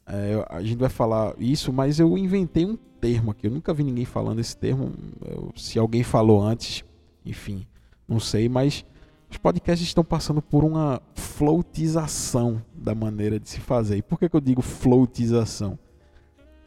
É, 0.07 0.45
a 0.49 0.61
gente 0.61 0.77
vai 0.77 0.89
falar 0.89 1.33
isso, 1.39 1.73
mas 1.73 1.99
eu 1.99 2.17
inventei 2.17 2.65
um 2.65 2.75
termo 2.75 3.31
aqui. 3.31 3.47
Eu 3.47 3.51
nunca 3.51 3.73
vi 3.73 3.83
ninguém 3.83 4.05
falando 4.05 4.39
esse 4.39 4.55
termo. 4.55 4.91
Eu, 5.25 5.51
se 5.55 5.79
alguém 5.79 6.03
falou 6.03 6.41
antes, 6.41 6.83
enfim, 7.25 7.65
não 8.07 8.19
sei, 8.19 8.47
mas 8.47 8.85
os 9.29 9.37
podcasts 9.37 9.87
estão 9.87 10.03
passando 10.03 10.41
por 10.41 10.63
uma 10.63 11.01
floatização 11.15 12.61
da 12.73 12.93
maneira 12.93 13.39
de 13.39 13.49
se 13.49 13.59
fazer. 13.59 13.97
E 13.97 14.01
por 14.01 14.19
que, 14.19 14.29
que 14.29 14.35
eu 14.35 14.41
digo 14.41 14.61
floatização? 14.61 15.77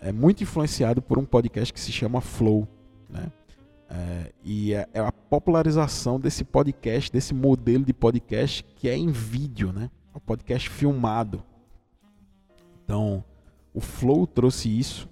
É 0.01 0.12
muito 0.12 0.42
influenciado 0.42 1.01
por 1.01 1.18
um 1.18 1.24
podcast 1.24 1.72
que 1.72 1.81
se 1.81 1.90
chama 1.90 2.20
Flow, 2.20 2.66
né? 3.09 3.31
É, 3.90 4.33
e 4.44 4.74
é, 4.74 4.87
é, 4.92 5.01
a 5.01 5.11
popularização 5.11 6.20
desse 6.20 6.44
podcast, 6.44 7.11
desse 7.11 7.33
modelo 7.33 7.85
de 7.85 7.94
podcast 7.94 8.62
que 8.77 8.87
é 8.87 8.96
em 8.96 9.11
vídeo, 9.11 9.72
né? 9.72 9.90
O 10.12 10.20
podcast 10.20 10.68
filmado. 10.68 11.42
Então, 12.88 13.22
o 13.74 13.83
Flow 13.83 14.27
trouxe 14.27 14.66
isso 14.66 15.07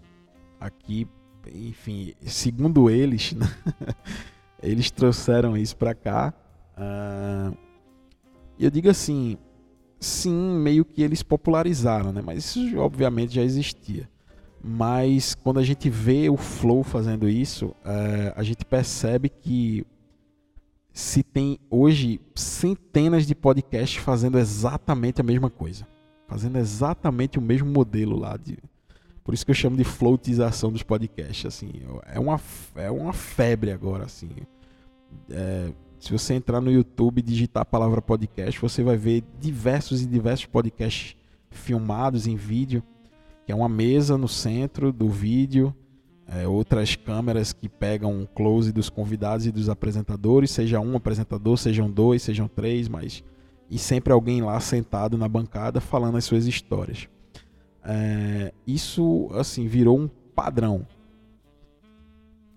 aqui, 0.59 1.07
enfim, 1.55 2.15
segundo 2.23 2.89
eles, 2.89 3.35
né? 3.37 3.47
eles 4.63 4.91
trouxeram 4.91 5.55
isso 5.55 5.77
para 5.77 5.95
cá. 5.95 6.33
Uh, 6.75 7.55
e 8.59 8.65
eu 8.65 8.71
digo 8.71 8.89
assim, 8.89 9.37
sim, 10.01 10.33
meio 10.33 10.87
que 10.87 11.03
eles 11.03 11.23
popularizaram, 11.23 12.15
né? 12.15 12.23
Mas 12.25 12.39
isso 12.57 12.79
obviamente 12.79 13.35
já 13.35 13.43
existia. 13.43 14.09
Mas 14.65 15.35
quando 15.35 15.61
a 15.61 15.63
gente 15.63 15.91
vê 15.91 16.31
o 16.31 16.37
Flow 16.39 16.83
fazendo 16.83 17.29
isso, 17.29 17.67
uh, 17.67 18.33
a 18.35 18.43
gente 18.43 18.65
percebe 18.65 19.29
que 19.29 19.87
se 20.95 21.23
tem 21.23 21.59
hoje 21.69 22.23
centenas 22.35 23.27
de 23.27 23.35
podcasts 23.35 24.03
fazendo 24.03 24.39
exatamente 24.39 25.21
a 25.21 25.25
mesma 25.25 25.51
coisa. 25.51 25.87
Fazendo 26.27 26.59
exatamente 26.59 27.39
o 27.39 27.43
mesmo 27.43 27.71
modelo 27.71 28.19
lá. 28.19 28.37
De... 28.37 28.59
Por 29.25 29.35
isso 29.35 29.45
que 29.45 29.51
eu 29.51 29.55
chamo 29.55 29.77
de 29.77 29.85
floatização 29.85 30.73
dos 30.73 30.83
podcasts. 30.83 31.47
Assim, 31.47 31.71
é, 32.07 32.19
uma, 32.19 32.41
é 32.75 32.91
uma 32.91 33.13
febre 33.13 33.71
agora. 33.71 34.05
Assim. 34.05 34.31
É, 35.31 35.73
se 35.99 36.13
você 36.13 36.35
entrar 36.35 36.61
no 36.61 36.71
YouTube 36.71 37.19
e 37.19 37.23
digitar 37.23 37.63
a 37.63 37.67
palavra 37.67 38.03
podcast, 38.03 38.61
você 38.61 38.83
vai 38.83 38.97
ver 38.97 39.25
diversos 39.41 40.03
e 40.03 40.07
diversos 40.07 40.47
podcasts 40.47 41.17
filmados 41.51 42.27
em 42.27 42.37
vídeo 42.37 42.83
que 43.47 43.53
é 43.53 43.55
uma 43.55 43.69
mesa 43.69 44.19
no 44.19 44.27
centro 44.27 44.93
do 44.93 45.09
vídeo, 45.09 45.73
é, 46.27 46.49
outras 46.49 46.97
câmeras 46.97 47.53
que 47.53 47.69
pegam 47.69 48.29
close 48.35 48.73
dos 48.73 48.91
convidados 48.91 49.47
e 49.47 49.53
dos 49.53 49.69
apresentadores, 49.69 50.51
seja 50.51 50.81
um 50.81 50.97
apresentador, 50.97 51.57
sejam 51.57 51.89
dois, 51.89 52.23
sejam 52.23 52.49
três, 52.49 52.89
mas 52.89 53.23
e 53.71 53.79
sempre 53.79 54.13
alguém 54.13 54.43
lá 54.43 54.59
sentado 54.61 55.19
na 55.19 55.29
bancada 55.29 55.81
falando 55.81 56.17
as 56.17 56.25
suas 56.25 56.47
histórias. 56.47 57.09
É, 57.85 58.53
isso 58.67 59.29
assim 59.33 59.67
virou 59.67 59.99
um 59.99 60.09
padrão. 60.35 60.87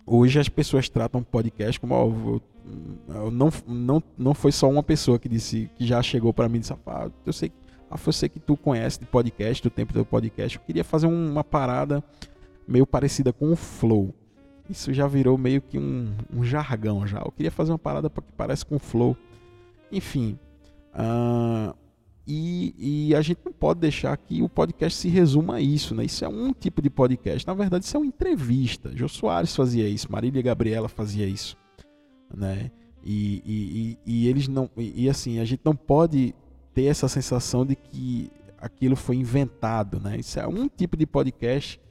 Hoje 0.06 0.40
as 0.40 0.50
pessoas 0.50 0.90
tratam 0.90 1.22
podcast 1.22 1.80
como 1.80 1.94
ó, 1.94 3.30
não, 3.30 3.50
não, 3.68 4.04
não 4.18 4.34
foi 4.34 4.52
só 4.52 4.70
uma 4.70 4.84
pessoa 4.84 5.20
que 5.20 5.30
disse 5.30 5.70
que 5.76 5.86
já 5.86 6.02
chegou 6.02 6.34
para 6.34 6.50
mim 6.50 6.58
e 6.58 6.60
disse 6.62 6.74
ah, 6.88 7.10
eu 7.26 7.34
sei 7.34 7.52
ah, 7.90 7.98
você 7.98 8.30
que 8.30 8.40
tu 8.40 8.56
conhece 8.56 9.00
de 9.00 9.06
podcast, 9.06 9.64
do 9.64 9.70
tempo 9.70 9.94
do 9.94 10.06
podcast, 10.06 10.58
eu 10.58 10.64
queria 10.64 10.84
fazer 10.84 11.08
uma 11.08 11.44
parada 11.44 12.04
meio 12.68 12.86
parecida 12.86 13.34
com 13.34 13.52
o 13.52 13.56
Flow. 13.56 14.14
Isso 14.70 14.94
já 14.94 15.08
virou 15.08 15.36
meio 15.38 15.62
que 15.62 15.80
um, 15.80 16.14
um 16.32 16.44
jargão 16.44 17.08
já. 17.08 17.20
Eu 17.20 17.32
queria 17.32 17.50
fazer 17.50 17.72
uma 17.72 17.80
parada 17.80 18.08
que 18.10 18.32
parece 18.38 18.64
com 18.64 18.76
o 18.76 18.80
Flow. 18.80 19.18
Enfim. 19.92 20.38
Uh, 20.94 21.76
e, 22.32 23.08
e, 23.10 23.16
a 23.16 23.22
gente 23.22 23.40
não 23.44 23.52
pode 23.52 23.80
deixar 23.80 24.16
que 24.16 24.44
o 24.44 24.48
podcast 24.48 25.00
se 25.00 25.08
resuma 25.10 25.56
a 25.56 25.62
isso, 25.62 25.96
né? 25.96 26.06
Isso 26.06 26.24
é 26.24 26.28
um 26.28 26.54
tipo 26.54 26.80
de 26.80 26.90
podcast. 26.90 27.48
Na 27.48 27.56
verdade, 27.56 27.86
isso 27.86 27.98
é 27.98 28.00
uma 28.00 28.06
entrevista. 28.06 28.96
Jô 28.96 29.08
Soares 29.08 29.56
fazia 29.56 29.88
isso, 29.88 30.12
Marília 30.12 30.42
Gabriela 30.42 30.88
fazia 30.88 31.26
isso, 31.26 31.58
né? 32.32 32.70
E, 33.04 33.42
e, 33.44 33.98
e, 34.06 34.26
e 34.26 34.28
eles 34.28 34.48
não. 34.48 34.70
E, 34.78 35.10
assim, 35.10 35.40
a 35.40 35.46
gente 35.46 35.62
não 35.64 35.76
pode 35.76 36.36
ter 36.72 36.84
essa 36.84 37.08
sensação 37.08 37.66
de 37.66 37.76
que 37.76 38.30
aquilo 38.60 38.96
foi 38.96 39.16
inventado, 39.16 40.00
né? 40.00 40.18
Isso 40.18 40.40
é 40.40 40.48
um 40.48 40.68
tipo 40.68 40.96
de 40.96 41.08
podcast. 41.08 41.82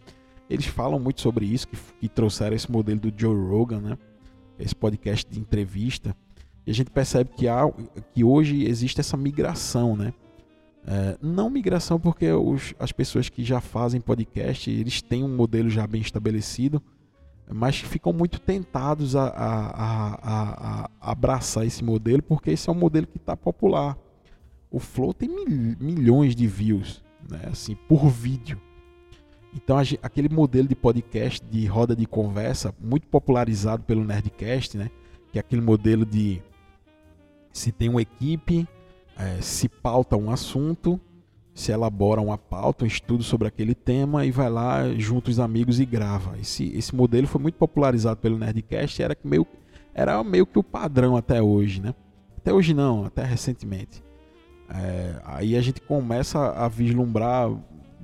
Eles 0.48 0.66
falam 0.66 1.00
muito 1.00 1.20
sobre 1.20 1.46
isso, 1.46 1.66
que, 1.66 1.76
que 2.00 2.08
trouxeram 2.08 2.54
esse 2.54 2.70
modelo 2.70 3.00
do 3.00 3.12
Joe 3.14 3.34
Rogan, 3.34 3.80
né? 3.80 3.98
Esse 4.56 4.74
podcast 4.74 5.28
de 5.28 5.40
entrevista. 5.40 6.14
E 6.68 6.70
a 6.70 6.74
gente 6.74 6.90
percebe 6.90 7.30
que, 7.34 7.48
há, 7.48 7.62
que 8.12 8.22
hoje 8.22 8.64
existe 8.66 9.00
essa 9.00 9.16
migração, 9.16 9.96
né? 9.96 10.12
É, 10.86 11.18
não 11.20 11.50
migração 11.50 11.98
porque 11.98 12.30
os, 12.30 12.74
as 12.78 12.92
pessoas 12.92 13.28
que 13.28 13.42
já 13.42 13.60
fazem 13.60 14.00
podcast, 14.00 14.70
eles 14.70 15.02
têm 15.02 15.24
um 15.24 15.34
modelo 15.34 15.68
já 15.68 15.86
bem 15.86 16.00
estabelecido, 16.00 16.82
mas 17.50 17.78
ficam 17.78 18.12
muito 18.12 18.38
tentados 18.40 19.16
a, 19.16 19.28
a, 19.28 19.70
a, 19.74 20.84
a 20.84 20.90
abraçar 21.00 21.66
esse 21.66 21.82
modelo 21.82 22.22
porque 22.22 22.50
esse 22.50 22.68
é 22.68 22.72
um 22.72 22.76
modelo 22.76 23.06
que 23.06 23.16
está 23.16 23.36
popular 23.36 23.96
o 24.70 24.78
Flow 24.78 25.14
tem 25.14 25.28
mil, 25.28 25.76
milhões 25.80 26.34
de 26.36 26.46
views, 26.46 27.02
né, 27.28 27.42
assim, 27.50 27.74
por 27.88 28.08
vídeo. 28.08 28.60
Então 29.54 29.78
aquele 30.02 30.28
modelo 30.28 30.68
de 30.68 30.74
podcast 30.74 31.44
de 31.50 31.64
roda 31.66 31.96
de 31.96 32.06
conversa 32.06 32.74
muito 32.78 33.06
popularizado 33.08 33.82
pelo 33.82 34.04
Nerdcast, 34.04 34.76
né, 34.76 34.90
que 35.32 35.38
é 35.38 35.40
aquele 35.40 35.62
modelo 35.62 36.04
de 36.04 36.42
se 37.58 37.72
tem 37.72 37.88
uma 37.88 38.00
equipe, 38.00 38.66
é, 39.18 39.40
se 39.40 39.68
pauta 39.68 40.16
um 40.16 40.30
assunto, 40.30 41.00
se 41.54 41.72
elabora 41.72 42.20
uma 42.20 42.38
pauta, 42.38 42.84
um 42.84 42.86
estudo 42.86 43.24
sobre 43.24 43.48
aquele 43.48 43.74
tema 43.74 44.24
e 44.24 44.30
vai 44.30 44.48
lá 44.48 44.88
junto 44.96 45.28
os 45.28 45.40
amigos 45.40 45.80
e 45.80 45.84
grava. 45.84 46.38
Esse, 46.38 46.72
esse 46.76 46.94
modelo 46.94 47.26
foi 47.26 47.40
muito 47.40 47.56
popularizado 47.56 48.20
pelo 48.20 48.38
Nerdcast, 48.38 49.02
era 49.02 49.16
meio, 49.24 49.46
era 49.92 50.22
meio 50.22 50.46
que 50.46 50.58
o 50.58 50.62
padrão 50.62 51.16
até 51.16 51.42
hoje, 51.42 51.80
né? 51.80 51.94
Até 52.36 52.52
hoje 52.52 52.72
não, 52.72 53.04
até 53.04 53.24
recentemente. 53.24 54.02
É, 54.70 55.20
aí 55.24 55.56
a 55.56 55.60
gente 55.60 55.80
começa 55.80 56.52
a 56.52 56.68
vislumbrar 56.68 57.50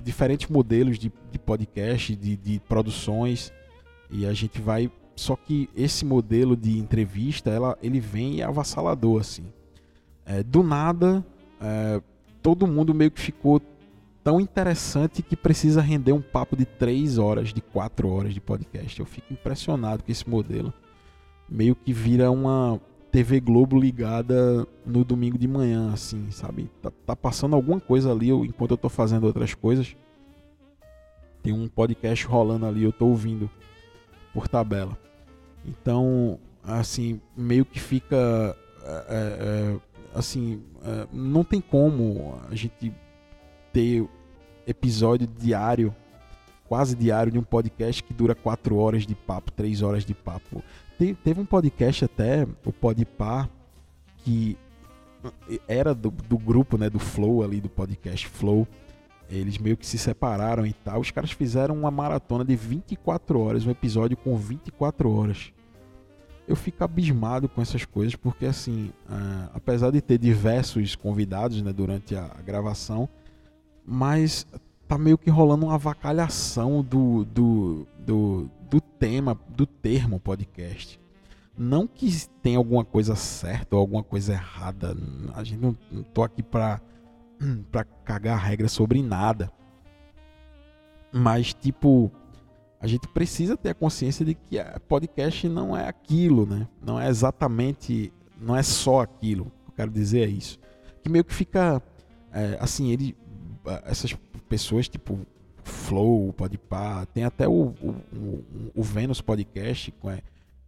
diferentes 0.03 0.49
modelos 0.49 0.99
de, 0.99 1.13
de 1.31 1.39
podcast, 1.39 2.15
de, 2.17 2.37
de, 2.37 2.61
produções, 2.61 3.53
e 4.11 4.27
a 4.27 4.33
gente 4.33 4.61
vai. 4.61 4.91
Só 5.17 5.37
que 5.37 5.69
esse 5.77 6.05
modelo 6.05 6.57
de 6.57 6.79
entrevista, 6.79 7.51
ela, 7.51 7.79
ele 7.83 8.01
vem 8.01 8.43
avassalador, 8.43 9.21
assim. 9.21 9.45
É, 10.27 10.43
do 10.43 10.63
nada, 10.63 11.25
é, 11.61 12.01
todo 12.43 12.67
mundo 12.67 12.95
meio 12.95 13.11
que 13.11 13.21
ficou 13.21 13.61
tão 14.23 14.41
interessante 14.41 15.23
que 15.23 15.37
precisa 15.37 15.81
render 15.81 16.13
um 16.13 16.23
papo 16.23 16.57
de 16.57 16.65
3 16.65 17.19
horas, 17.19 17.53
de 17.53 17.61
4 17.61 18.09
horas 18.09 18.35
de 18.35 18.41
podcast. 18.41 18.99
Eu 18.99 19.07
fico 19.07 19.33
impressionado 19.33 20.03
com 20.03 20.11
esse 20.11 20.29
modelo. 20.29 20.73
Meio 21.49 21.77
que 21.77 21.93
vira 21.93 22.31
uma, 22.31 22.81
TV 23.15 23.39
Globo 23.39 23.79
ligada 23.79 24.67
no 24.85 25.05
domingo 25.05 25.39
de 25.39 25.47
manhã, 25.47 25.93
assim, 25.93 26.33
sabe? 26.33 26.69
Tá, 26.83 26.91
tá 27.07 27.15
passando 27.15 27.55
alguma 27.55 27.79
coisa 27.79 28.11
ali 28.11 28.31
enquanto 28.31 28.73
eu 28.73 28.77
tô 28.77 28.89
fazendo 28.89 29.23
outras 29.23 29.55
coisas. 29.55 29.95
Tem 31.41 31.53
um 31.53 31.69
podcast 31.69 32.27
rolando 32.27 32.67
ali, 32.67 32.83
eu 32.83 32.93
tô 32.93 33.07
ouvindo 33.07 33.49
por 34.33 34.49
tabela. 34.49 34.99
Então, 35.67 36.39
assim, 36.63 37.21
meio 37.37 37.65
que 37.65 37.81
fica. 37.81 38.57
É, 38.85 39.05
é, 39.09 39.77
é 39.77 40.19
assim, 40.19 40.63
é, 40.85 41.07
não 41.13 41.43
tem 41.43 41.61
como 41.61 42.41
a 42.51 42.55
gente 42.55 42.93
ter 43.73 44.07
episódio 44.67 45.27
diário, 45.27 45.95
quase 46.69 46.95
diário, 46.95 47.33
de 47.33 47.39
um 47.39 47.43
podcast 47.43 48.03
que 48.03 48.15
dura 48.15 48.35
4 48.35 48.77
horas 48.77 49.07
de 49.07 49.15
papo, 49.15 49.51
3 49.51 49.83
horas 49.83 50.05
de 50.05 50.15
papo 50.15 50.63
teve 50.97 51.41
um 51.41 51.45
podcast 51.45 52.05
até, 52.05 52.47
o 52.65 52.73
Podpar, 52.73 53.51
que 54.19 54.57
era 55.67 55.95
do, 55.95 56.11
do 56.11 56.39
grupo, 56.39 56.79
né, 56.79 56.89
do 56.89 56.99
Flow 56.99 57.43
ali, 57.43 57.61
do 57.61 57.69
podcast 57.69 58.27
Flow. 58.29 58.67
Eles 59.29 59.59
meio 59.59 59.77
que 59.77 59.87
se 59.87 59.99
separaram 59.99 60.67
e 60.67 60.73
tal. 60.73 61.01
Os 61.01 61.11
caras 61.11 61.31
fizeram 61.31 61.75
uma 61.75 61.91
maratona 61.91 62.45
de 62.45 62.55
24 62.55 63.39
horas, 63.41 63.67
um 63.67 63.71
episódio 63.71 64.17
com 64.17 64.37
24 64.37 65.11
horas. 65.11 65.53
Eu 66.47 66.55
fico 66.55 66.85
abismado 66.85 67.49
com 67.49 67.63
essas 67.63 67.85
coisas, 67.87 68.15
porque 68.15 68.45
assim, 68.45 68.93
uh, 69.09 69.51
apesar 69.55 69.91
de 69.91 70.03
ter 70.03 70.19
diversos 70.19 70.95
convidados 70.95 71.63
né, 71.63 71.73
durante 71.73 72.15
a, 72.15 72.25
a 72.39 72.43
gravação, 72.43 73.09
mas 73.85 74.47
tá 74.87 74.99
meio 74.99 75.17
que 75.17 75.31
rolando 75.31 75.67
uma 75.67 75.75
avacalhação 75.75 76.83
do, 76.83 77.25
do, 77.25 77.87
do, 77.99 78.51
do 78.69 78.81
tema, 78.81 79.39
do 79.49 79.67
termo 79.67 80.21
podcast. 80.21 81.01
Não 81.57 81.87
que 81.87 82.11
tenha 82.43 82.59
alguma 82.59 82.85
coisa 82.85 83.15
certa 83.15 83.77
ou 83.77 83.81
alguma 83.81 84.03
coisa 84.03 84.33
errada. 84.33 84.97
A 85.35 85.45
gente 85.45 85.61
não, 85.61 85.77
não 85.91 86.03
tô 86.03 86.23
aqui 86.23 86.43
para 86.43 86.81
para 87.71 87.85
cagar 87.85 88.39
regra 88.39 88.69
sobre 88.69 89.03
nada. 89.03 89.51
Mas 91.13 91.55
tipo, 91.55 92.11
a 92.81 92.87
gente 92.87 93.07
precisa 93.09 93.57
ter 93.57 93.71
a 93.71 93.75
consciência 93.75 94.25
de 94.25 94.35
que 94.35 94.59
podcast 94.89 95.49
não 95.49 95.77
é 95.77 95.89
aquilo, 95.89 96.45
né? 96.45 96.69
Não 96.83 97.01
é 97.01 97.09
exatamente, 97.09 98.13
não 98.41 98.57
é 98.57 98.63
só 98.63 99.01
aquilo. 99.01 99.51
Eu 99.67 99.73
quero 99.75 99.91
dizer 99.91 100.29
é 100.29 100.31
isso. 100.31 100.59
Que 101.03 101.09
meio 101.09 101.25
que 101.25 101.35
fica 101.35 101.83
é, 102.33 102.59
assim, 102.61 102.91
ele 102.91 103.17
essas 103.85 104.13
pessoas 104.49 104.89
tipo 104.89 105.19
Flow, 105.63 106.33
Podpah, 106.35 107.07
tem 107.07 107.25
até 107.25 107.49
o, 107.49 107.75
o, 107.81 107.91
o, 108.13 108.45
o 108.75 108.83
Vênus 108.83 109.21
Podcast, 109.23 109.95
é, 110.05 110.23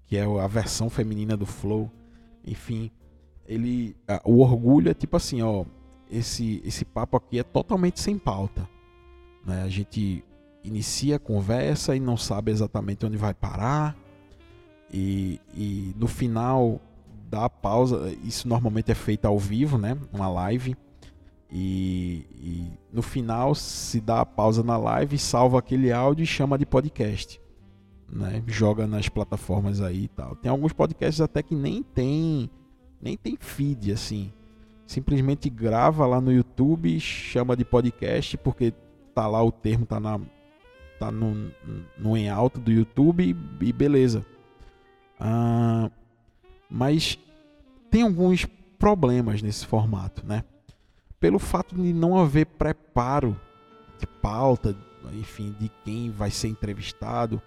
que 0.07 0.17
é 0.17 0.25
a 0.25 0.47
versão 0.47 0.89
feminina 0.89 1.37
do 1.37 1.45
Flow. 1.45 1.91
Enfim, 2.47 2.91
ele 3.47 3.95
o 4.25 4.41
orgulho 4.41 4.91
é 4.91 4.95
tipo 4.95 5.17
assim, 5.17 5.43
ó, 5.43 5.65
esse 6.11 6.63
esse 6.65 6.85
papo 6.85 7.17
aqui 7.17 7.39
é 7.39 7.43
totalmente 7.43 8.01
sem 8.01 8.19
pauta, 8.19 8.69
né? 9.45 9.63
A 9.63 9.69
gente 9.69 10.25
inicia 10.63 11.17
a 11.17 11.19
conversa 11.19 11.95
e 11.95 12.01
não 12.01 12.17
sabe 12.17 12.51
exatamente 12.51 13.07
onde 13.07 13.17
vai 13.17 13.33
parar. 13.33 13.97
E, 14.93 15.41
e 15.55 15.95
no 15.97 16.07
final 16.07 16.81
da 17.29 17.49
pausa, 17.49 18.13
isso 18.25 18.49
normalmente 18.49 18.91
é 18.91 18.95
feito 18.95 19.27
ao 19.27 19.39
vivo, 19.39 19.79
né? 19.79 19.97
Uma 20.13 20.29
live. 20.29 20.77
E, 21.51 22.27
e, 22.41 22.73
no 22.93 23.03
final 23.03 23.55
se 23.55 24.01
dá 24.01 24.21
a 24.21 24.27
pausa 24.27 24.65
na 24.65 24.77
live, 24.77 25.17
salva 25.17 25.59
aquele 25.59 25.93
áudio 25.93 26.25
e 26.25 26.27
chama 26.27 26.59
de 26.59 26.67
podcast. 26.67 27.41
Né? 28.09 28.43
Joga 28.47 28.87
nas 28.87 29.09
plataformas 29.09 29.81
aí 29.81 30.05
e 30.05 30.09
tal. 30.09 30.37
Tem 30.37 30.51
alguns 30.51 30.73
podcasts 30.73 31.21
até 31.21 31.43
que 31.43 31.55
nem 31.55 31.83
tem 31.83 32.51
nem 33.01 33.17
tem 33.17 33.37
feed 33.39 33.93
assim. 33.93 34.33
Simplesmente 34.87 35.51
grava 35.51 36.07
lá 36.07 36.21
no 36.21 36.33
YouTube, 36.33 36.99
chama 37.01 37.57
de 37.57 37.65
podcast 37.65 38.37
porque 38.39 38.73
tá 39.15 39.27
lá 39.27 39.43
o 39.43 39.51
termo 39.51 39.85
tá 39.85 39.99
na 39.99 40.21
tá 40.99 41.11
no, 41.11 41.51
no 41.99 42.17
em 42.17 42.29
alto 42.31 42.61
do 42.61 42.71
YouTube 42.71 43.37
e, 43.61 43.73
beleza. 43.73 44.25
Ah, 45.21 45.91
mas 46.71 47.19
tem 47.91 48.03
alguns 48.03 48.47
problemas 48.79 49.43
nesse 49.43 49.67
formato, 49.67 50.25
né? 50.25 50.45
pelo 51.21 51.39
fato 51.39 51.75
de 51.75 51.93
não 51.93 52.19
haver 52.19 52.47
preparo 52.47 53.39
de 53.99 54.07
pauta, 54.07 54.77
enfim, 55.15 55.55
de 55.59 55.69
quem 55.85 56.11
vai 56.11 56.31
ser 56.31 56.49
entrevistado, 56.49 57.41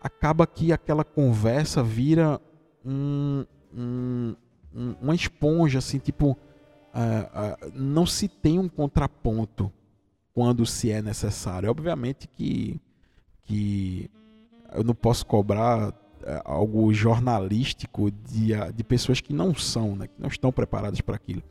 acaba 0.00 0.46
que 0.46 0.72
aquela 0.72 1.04
conversa 1.04 1.82
vira 1.82 2.40
um, 2.84 3.44
um, 3.76 4.34
uma 5.00 5.14
esponja, 5.14 5.78
assim, 5.78 5.98
tipo, 5.98 6.36
uh, 6.94 7.66
uh, 7.66 7.72
não 7.74 8.06
se 8.06 8.28
tem 8.28 8.58
um 8.58 8.68
contraponto 8.68 9.70
quando 10.32 10.64
se 10.64 10.90
é 10.90 11.02
necessário. 11.02 11.70
Obviamente 11.70 12.28
que, 12.28 12.80
que 13.42 14.10
eu 14.72 14.84
não 14.84 14.94
posso 14.94 15.26
cobrar 15.26 15.90
uh, 15.90 15.94
algo 16.44 16.92
jornalístico 16.94 18.10
de, 18.10 18.52
de 18.74 18.84
pessoas 18.84 19.20
que 19.20 19.32
não 19.32 19.54
são, 19.54 19.96
né, 19.96 20.06
que 20.06 20.20
não 20.20 20.28
estão 20.28 20.52
preparadas 20.52 21.00
para 21.00 21.16
aquilo. 21.16 21.42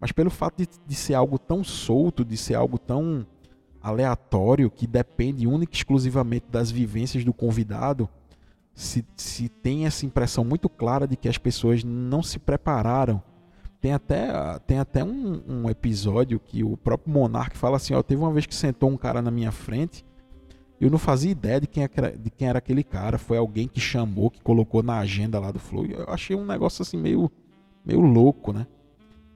Mas 0.00 0.12
pelo 0.12 0.30
fato 0.30 0.58
de, 0.58 0.68
de 0.86 0.94
ser 0.94 1.14
algo 1.14 1.38
tão 1.38 1.64
solto, 1.64 2.24
de 2.24 2.36
ser 2.36 2.54
algo 2.54 2.78
tão 2.78 3.26
aleatório, 3.80 4.70
que 4.70 4.86
depende 4.86 5.46
única 5.46 5.74
e 5.74 5.76
exclusivamente 5.76 6.46
das 6.50 6.70
vivências 6.70 7.24
do 7.24 7.34
convidado, 7.34 8.08
se, 8.74 9.04
se 9.16 9.48
tem 9.48 9.86
essa 9.86 10.04
impressão 10.04 10.44
muito 10.44 10.68
clara 10.68 11.06
de 11.06 11.16
que 11.16 11.28
as 11.28 11.38
pessoas 11.38 11.84
não 11.84 12.22
se 12.22 12.38
prepararam. 12.38 13.22
Tem 13.84 13.92
até, 13.92 14.28
tem 14.66 14.78
até 14.78 15.04
um, 15.04 15.42
um 15.46 15.68
episódio 15.68 16.40
que 16.40 16.64
o 16.64 16.74
próprio 16.74 17.12
Monark 17.12 17.54
fala 17.54 17.76
assim: 17.76 17.92
ó, 17.92 18.02
teve 18.02 18.22
uma 18.22 18.32
vez 18.32 18.46
que 18.46 18.54
sentou 18.54 18.88
um 18.88 18.96
cara 18.96 19.20
na 19.20 19.30
minha 19.30 19.52
frente, 19.52 20.06
eu 20.80 20.90
não 20.90 20.96
fazia 20.96 21.30
ideia 21.30 21.60
de 21.60 21.66
quem, 21.66 21.82
era, 21.82 22.16
de 22.16 22.30
quem 22.30 22.48
era 22.48 22.60
aquele 22.60 22.82
cara. 22.82 23.18
Foi 23.18 23.36
alguém 23.36 23.68
que 23.68 23.78
chamou, 23.80 24.30
que 24.30 24.40
colocou 24.40 24.82
na 24.82 25.00
agenda 25.00 25.38
lá 25.38 25.50
do 25.50 25.58
Flow. 25.58 25.84
Eu 25.84 26.08
achei 26.08 26.34
um 26.34 26.46
negócio 26.46 26.80
assim 26.80 26.96
meio, 26.96 27.30
meio 27.84 28.00
louco, 28.00 28.54
né? 28.54 28.66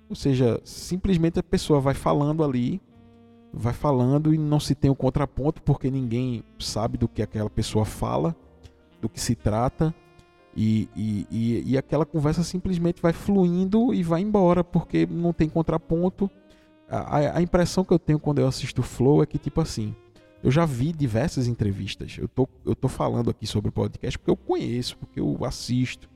Ou 0.08 0.16
seja, 0.16 0.58
simplesmente 0.64 1.38
a 1.38 1.42
pessoa 1.42 1.78
vai 1.78 1.92
falando 1.92 2.42
ali, 2.42 2.80
vai 3.52 3.74
falando 3.74 4.32
e 4.32 4.38
não 4.38 4.58
se 4.58 4.74
tem 4.74 4.88
o 4.88 4.94
um 4.94 4.96
contraponto 4.96 5.60
porque 5.60 5.90
ninguém 5.90 6.42
sabe 6.58 6.96
do 6.96 7.06
que 7.06 7.20
aquela 7.20 7.50
pessoa 7.50 7.84
fala, 7.84 8.34
do 8.98 9.10
que 9.10 9.20
se 9.20 9.34
trata. 9.34 9.94
E, 10.60 10.88
e, 10.96 11.26
e, 11.30 11.72
e 11.72 11.78
aquela 11.78 12.04
conversa 12.04 12.42
simplesmente 12.42 13.00
vai 13.00 13.12
fluindo 13.12 13.94
e 13.94 14.02
vai 14.02 14.22
embora 14.22 14.64
porque 14.64 15.06
não 15.06 15.32
tem 15.32 15.48
contraponto. 15.48 16.28
A, 16.88 17.36
a, 17.38 17.42
impressão 17.42 17.84
que 17.84 17.92
eu 17.92 17.98
tenho 17.98 18.18
quando 18.18 18.40
eu 18.40 18.48
assisto 18.48 18.82
Flow 18.82 19.22
é 19.22 19.26
que, 19.26 19.38
tipo 19.38 19.60
assim, 19.60 19.94
eu 20.42 20.50
já 20.50 20.64
vi 20.64 20.92
diversas 20.92 21.46
entrevistas. 21.46 22.16
Eu 22.18 22.26
tô, 22.26 22.48
eu 22.64 22.74
tô 22.74 22.88
falando 22.88 23.30
aqui 23.30 23.46
sobre 23.46 23.68
o 23.68 23.72
podcast 23.72 24.18
porque 24.18 24.30
eu 24.30 24.36
conheço, 24.36 24.98
porque 24.98 25.20
eu 25.20 25.44
assisto, 25.44 26.10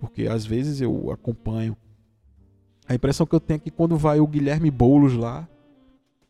porque 0.00 0.26
às 0.26 0.44
vezes 0.44 0.80
eu 0.80 1.12
acompanho 1.12 1.76
a 2.88 2.94
impressão 2.94 3.26
que 3.26 3.34
eu 3.34 3.40
tenho 3.40 3.56
é 3.56 3.60
que 3.60 3.70
quando 3.70 3.96
vai 3.96 4.20
o 4.20 4.26
Guilherme 4.26 4.70
Boulos 4.70 5.14
lá, 5.14 5.48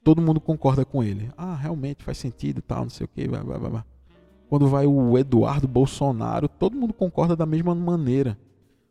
todo 0.03 0.23
mundo 0.23 0.40
concorda 0.40 0.85
com 0.85 1.03
ele. 1.03 1.31
Ah, 1.37 1.55
realmente 1.55 2.03
faz 2.03 2.16
sentido, 2.19 2.62
tal, 2.62 2.85
não 2.85 2.90
sei 2.90 3.05
o 3.05 3.09
que. 3.09 3.29
Blá, 3.29 3.42
blá, 3.42 3.59
blá. 3.59 3.85
Quando 4.49 4.69
vai 4.69 4.87
o 4.87 5.19
Eduardo 5.19 5.67
Bolsonaro, 5.67 6.49
todo 6.49 6.77
mundo 6.77 6.93
concorda 6.93 7.35
da 7.35 7.47
mesma 7.47 7.75
maneira. 7.75 8.39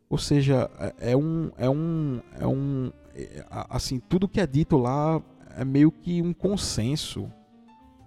Ou 0.08 0.18
seja, 0.18 0.70
é, 0.78 1.12
é 1.12 1.16
um, 1.16 1.50
é 1.56 1.68
um, 1.68 2.20
é 2.38 2.46
um, 2.46 2.92
é, 3.14 3.44
assim, 3.50 3.98
tudo 3.98 4.28
que 4.28 4.40
é 4.40 4.46
dito 4.46 4.76
lá 4.76 5.20
é 5.56 5.64
meio 5.64 5.90
que 5.90 6.20
um 6.20 6.32
consenso, 6.32 7.30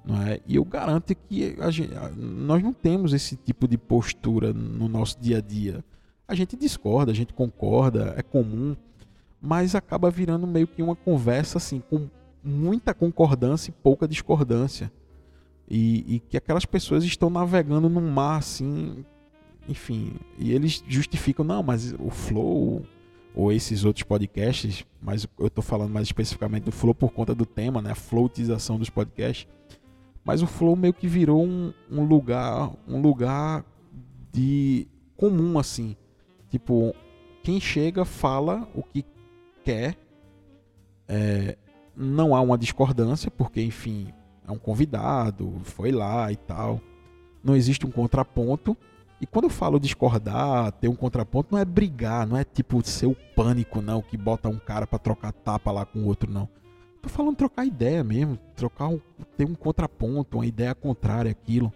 não 0.06 0.22
é? 0.22 0.40
E 0.48 0.56
eu 0.56 0.64
garanto 0.64 1.14
que 1.16 1.58
gente, 1.72 1.94
nós 2.16 2.62
não 2.62 2.72
temos 2.72 3.14
esse 3.14 3.36
tipo 3.36 3.68
de 3.68 3.78
postura 3.78 4.54
no 4.54 4.88
nosso 4.88 5.20
dia 5.20 5.40
a 5.40 5.42
dia. 5.42 5.84
A 6.28 6.36
gente 6.36 6.56
discorda, 6.56 7.12
a 7.12 7.16
gente 7.16 7.34
concorda, 7.34 8.14
é 8.16 8.22
comum 8.22 8.76
mas 9.42 9.76
acaba 9.76 10.10
virando 10.12 10.46
meio 10.46 10.68
que 10.68 10.82
uma 10.82 10.96
conversa 10.96 11.58
assim 11.58 11.82
com 11.90 12.08
muita 12.44 12.94
concordância 12.94 13.70
e 13.70 13.74
pouca 13.74 14.08
discordância. 14.08 14.92
E, 15.70 16.16
e, 16.16 16.20
que 16.20 16.36
aquelas 16.36 16.66
pessoas 16.66 17.04
estão 17.04 17.30
navegando 17.30 17.88
num 17.90 18.10
mar 18.10 18.40
assim, 18.40 19.06
enfim, 19.68 20.16
e 20.38 20.52
eles 20.52 20.84
justificam, 20.88 21.46
não, 21.46 21.62
mas 21.62 21.94
o 22.00 22.10
Flow 22.10 22.82
ou 23.36 23.52
esses 23.52 23.86
outros 23.86 24.04
podcasts, 24.04 24.84
mas 25.00 25.28
eu 25.38 25.48
estou 25.48 25.64
falando 25.64 25.92
mais 25.92 26.08
especificamente 26.08 26.64
do 26.64 26.72
Flow 26.72 26.96
por 26.96 27.12
conta 27.12 27.36
do 27.36 27.46
tema, 27.46 27.82
né, 27.82 27.92
a 27.92 27.96
floatização 27.96 28.80
dos 28.80 28.90
podcasts. 28.90 29.48
Mas 30.26 30.42
o 30.42 30.48
Flow 30.48 30.76
meio 30.76 30.94
que 30.94 31.08
virou 31.08 31.46
um, 31.46 31.72
um 31.90 32.04
lugar, 32.04 32.72
um 32.88 33.00
lugar 33.00 33.64
de 34.32 34.88
comum 35.16 35.58
assim, 35.58 35.96
tipo, 36.50 36.94
quem 37.44 37.60
chega 37.60 38.04
fala 38.06 38.68
o 38.74 38.84
que 38.84 39.06
quer. 39.64 39.96
É, 41.08 41.58
não 41.96 42.36
há 42.36 42.42
uma 42.42 42.58
discordância, 42.58 43.32
porque, 43.32 43.62
enfim, 43.62 44.14
é 44.50 44.52
um 44.52 44.58
convidado, 44.58 45.62
foi 45.64 45.92
lá 45.92 46.32
e 46.32 46.36
tal. 46.36 46.82
Não 47.44 47.56
existe 47.56 47.86
um 47.86 47.92
contraponto. 47.92 48.76
E 49.22 49.26
quando 49.26 49.46
eu 49.46 49.50
falo 49.50 49.80
discordar, 49.80 50.72
ter 50.74 50.88
um 50.88 50.96
contraponto, 50.96 51.50
não 51.52 51.60
é 51.60 51.66
brigar, 51.66 52.26
não 52.26 52.38
é 52.38 52.44
tipo 52.44 52.82
ser 52.86 53.06
o 53.06 53.16
pânico, 53.36 53.82
não, 53.82 54.02
que 54.02 54.18
bota 54.18 54.50
um 54.50 54.58
cara 54.58 54.88
para 54.88 54.98
trocar 54.98 55.32
tapa 55.32 55.72
lá 55.72 55.86
com 55.86 56.00
o 56.00 56.06
outro, 56.06 56.32
não. 56.32 56.48
Tô 57.02 57.10
falando 57.10 57.36
trocar 57.36 57.66
ideia 57.66 58.04
mesmo, 58.04 58.38
trocar 58.56 58.88
um, 58.88 59.00
ter 59.38 59.46
um 59.46 59.56
contraponto, 59.56 60.38
uma 60.38 60.46
ideia 60.46 60.74
contrária 60.74 61.32
àquilo. 61.32 61.72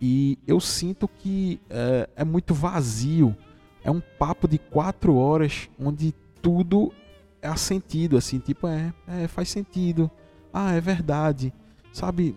E 0.00 0.38
eu 0.46 0.60
sinto 0.60 1.08
que 1.08 1.60
é, 1.70 2.08
é 2.16 2.24
muito 2.24 2.54
vazio. 2.54 3.36
É 3.82 3.90
um 3.90 4.00
papo 4.00 4.46
de 4.46 4.58
quatro 4.58 5.16
horas 5.16 5.68
onde 5.78 6.14
tudo 6.42 6.92
é 7.40 7.54
sentido, 7.56 8.16
assim, 8.16 8.38
tipo, 8.38 8.66
é, 8.66 8.92
é, 9.06 9.28
faz 9.28 9.48
sentido. 9.48 10.10
Ah, 10.52 10.72
é 10.74 10.80
verdade. 10.80 11.52
Sabe, 11.92 12.34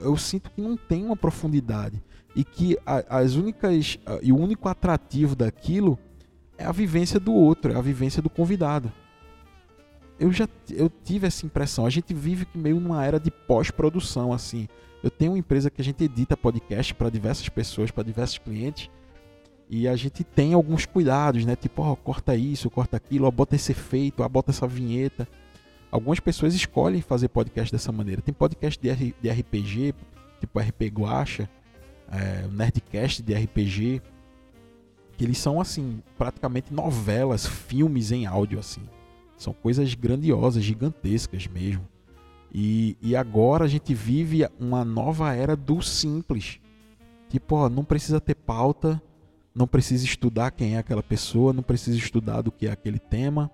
eu 0.00 0.16
sinto 0.16 0.50
que 0.50 0.60
não 0.60 0.76
tem 0.76 1.04
uma 1.04 1.16
profundidade. 1.16 2.02
E 2.34 2.44
que 2.44 2.78
as 2.84 3.34
únicas. 3.34 3.98
E 4.22 4.32
o 4.32 4.38
único 4.38 4.68
atrativo 4.68 5.34
daquilo 5.34 5.98
é 6.56 6.64
a 6.64 6.72
vivência 6.72 7.18
do 7.18 7.32
outro, 7.32 7.72
é 7.72 7.76
a 7.76 7.80
vivência 7.80 8.22
do 8.22 8.30
convidado. 8.30 8.92
Eu 10.18 10.30
já 10.30 10.46
eu 10.70 10.90
tive 11.02 11.26
essa 11.26 11.46
impressão. 11.46 11.86
A 11.86 11.90
gente 11.90 12.12
vive 12.12 12.46
meio 12.54 12.78
numa 12.78 13.04
era 13.04 13.18
de 13.18 13.30
pós-produção, 13.30 14.32
assim. 14.32 14.68
Eu 15.02 15.10
tenho 15.10 15.32
uma 15.32 15.38
empresa 15.38 15.70
que 15.70 15.80
a 15.80 15.84
gente 15.84 16.04
edita 16.04 16.36
podcast 16.36 16.94
para 16.94 17.08
diversas 17.08 17.48
pessoas, 17.48 17.90
para 17.90 18.04
diversos 18.04 18.36
clientes. 18.36 18.90
E 19.68 19.88
a 19.88 19.96
gente 19.96 20.22
tem 20.22 20.52
alguns 20.52 20.84
cuidados, 20.84 21.44
né? 21.44 21.56
Tipo, 21.56 21.82
ó, 21.82 21.96
corta 21.96 22.36
isso, 22.36 22.68
corta 22.68 22.96
aquilo, 22.96 23.26
ó, 23.26 23.30
bota 23.30 23.56
esse 23.56 23.72
efeito, 23.72 24.22
ó, 24.22 24.28
bota 24.28 24.50
essa 24.50 24.66
vinheta. 24.66 25.26
Algumas 25.90 26.20
pessoas 26.20 26.54
escolhem 26.54 27.02
fazer 27.02 27.28
podcast 27.28 27.72
dessa 27.72 27.90
maneira. 27.90 28.22
Tem 28.22 28.32
podcast 28.32 28.80
de, 28.80 29.14
de 29.20 29.30
RPG, 29.30 29.94
tipo 30.40 30.58
RP 30.58 30.82
Guacha, 30.92 31.50
é, 32.10 32.46
Nerdcast 32.48 33.22
de 33.22 33.34
RPG, 33.34 34.00
que 35.16 35.24
eles 35.24 35.38
são 35.38 35.60
assim, 35.60 36.02
praticamente 36.16 36.72
novelas, 36.72 37.46
filmes 37.46 38.12
em 38.12 38.26
áudio 38.26 38.58
assim. 38.58 38.82
São 39.36 39.52
coisas 39.52 39.94
grandiosas, 39.94 40.62
gigantescas 40.62 41.46
mesmo. 41.46 41.86
E, 42.52 42.96
e 43.00 43.16
agora 43.16 43.64
a 43.64 43.68
gente 43.68 43.94
vive 43.94 44.46
uma 44.58 44.84
nova 44.84 45.34
era 45.34 45.56
do 45.56 45.80
simples. 45.82 46.60
Tipo, 47.28 47.56
ó, 47.56 47.68
não 47.68 47.84
precisa 47.84 48.20
ter 48.20 48.34
pauta, 48.34 49.00
não 49.54 49.66
precisa 49.66 50.04
estudar 50.04 50.50
quem 50.50 50.74
é 50.74 50.78
aquela 50.78 51.02
pessoa, 51.02 51.52
não 51.52 51.62
precisa 51.62 51.96
estudar 51.96 52.42
do 52.42 52.50
que 52.50 52.66
é 52.66 52.72
aquele 52.72 52.98
tema, 52.98 53.50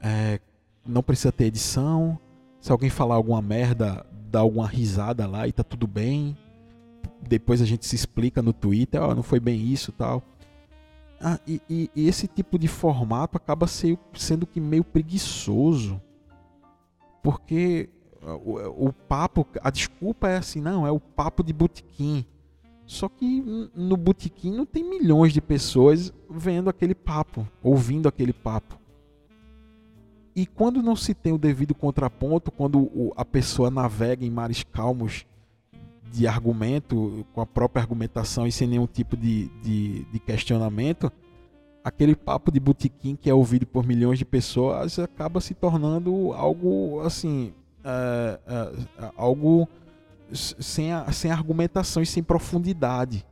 é, 0.00 0.40
não 0.86 1.02
precisa 1.02 1.32
ter 1.32 1.44
edição. 1.46 2.18
Se 2.60 2.70
alguém 2.70 2.90
falar 2.90 3.14
alguma 3.14 3.40
merda, 3.40 4.04
dá 4.30 4.40
alguma 4.40 4.66
risada 4.66 5.26
lá 5.26 5.46
e 5.46 5.52
tá 5.52 5.62
tudo 5.62 5.86
bem. 5.86 6.36
Depois 7.20 7.60
a 7.60 7.64
gente 7.64 7.86
se 7.86 7.94
explica 7.94 8.42
no 8.42 8.52
Twitter, 8.52 9.02
ó, 9.02 9.14
não 9.14 9.22
foi 9.22 9.40
bem 9.40 9.60
isso 9.60 9.92
tal. 9.92 10.22
Ah, 11.20 11.38
e, 11.46 11.60
e, 11.68 11.90
e, 11.94 12.08
esse 12.08 12.26
tipo 12.26 12.58
de 12.58 12.66
formato 12.66 13.36
acaba 13.36 13.66
sendo 13.66 14.46
que 14.46 14.58
meio 14.58 14.82
preguiçoso. 14.82 16.00
Porque 17.22 17.90
o, 18.22 18.86
o 18.88 18.92
papo, 18.92 19.46
a 19.62 19.70
desculpa 19.70 20.28
é 20.28 20.38
assim, 20.38 20.62
não, 20.62 20.86
é 20.86 20.90
o 20.90 20.98
papo 20.98 21.42
de 21.42 21.52
botequim. 21.52 22.24
Só 22.86 23.08
que 23.08 23.70
no 23.74 23.96
botequim 23.96 24.50
não 24.50 24.66
tem 24.66 24.82
milhões 24.82 25.32
de 25.32 25.40
pessoas 25.40 26.12
vendo 26.28 26.68
aquele 26.68 26.94
papo, 26.94 27.46
ouvindo 27.62 28.08
aquele 28.08 28.32
papo. 28.32 28.79
E 30.34 30.46
quando 30.46 30.82
não 30.82 30.94
se 30.94 31.14
tem 31.14 31.32
o 31.32 31.38
devido 31.38 31.74
contraponto, 31.74 32.50
quando 32.50 33.12
a 33.16 33.24
pessoa 33.24 33.70
navega 33.70 34.24
em 34.24 34.30
mares 34.30 34.62
calmos 34.62 35.26
de 36.12 36.26
argumento, 36.26 37.24
com 37.32 37.40
a 37.40 37.46
própria 37.46 37.82
argumentação 37.82 38.46
e 38.46 38.52
sem 38.52 38.66
nenhum 38.66 38.86
tipo 38.86 39.16
de, 39.16 39.48
de, 39.62 40.04
de 40.04 40.18
questionamento, 40.18 41.10
aquele 41.84 42.14
papo 42.14 42.50
de 42.50 42.60
botequim 42.60 43.16
que 43.16 43.30
é 43.30 43.34
ouvido 43.34 43.66
por 43.66 43.86
milhões 43.86 44.18
de 44.18 44.24
pessoas 44.24 44.98
acaba 44.98 45.40
se 45.40 45.54
tornando 45.54 46.32
algo 46.32 47.00
assim, 47.00 47.52
é, 47.84 48.40
é, 48.46 49.12
algo 49.16 49.68
sem, 50.32 50.90
sem 51.12 51.30
argumentação 51.30 52.02
e 52.02 52.06
sem 52.06 52.22
profundidade. 52.22 53.24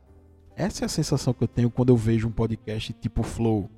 Essa 0.55 0.83
é 0.83 0.85
a 0.85 0.89
sensação 0.89 1.33
que 1.33 1.43
eu 1.43 1.47
tenho 1.47 1.69
quando 1.69 1.89
eu 1.89 1.97
vejo 1.97 2.27
um 2.27 2.31
podcast 2.31 2.91
tipo 2.93 3.23
Flow. 3.23 3.69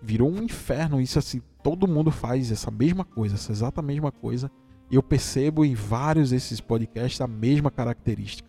Virou 0.00 0.28
um 0.28 0.42
inferno 0.42 1.00
isso 1.00 1.18
assim, 1.18 1.40
todo 1.62 1.88
mundo 1.88 2.10
faz 2.10 2.50
essa 2.50 2.70
mesma 2.70 3.04
coisa, 3.04 3.34
essa 3.34 3.52
exata 3.52 3.80
mesma 3.82 4.10
coisa. 4.10 4.50
E 4.90 4.94
eu 4.94 5.02
percebo 5.02 5.64
em 5.64 5.74
vários 5.74 6.30
desses 6.30 6.60
podcasts 6.60 7.20
a 7.20 7.26
mesma 7.26 7.70
característica. 7.70 8.48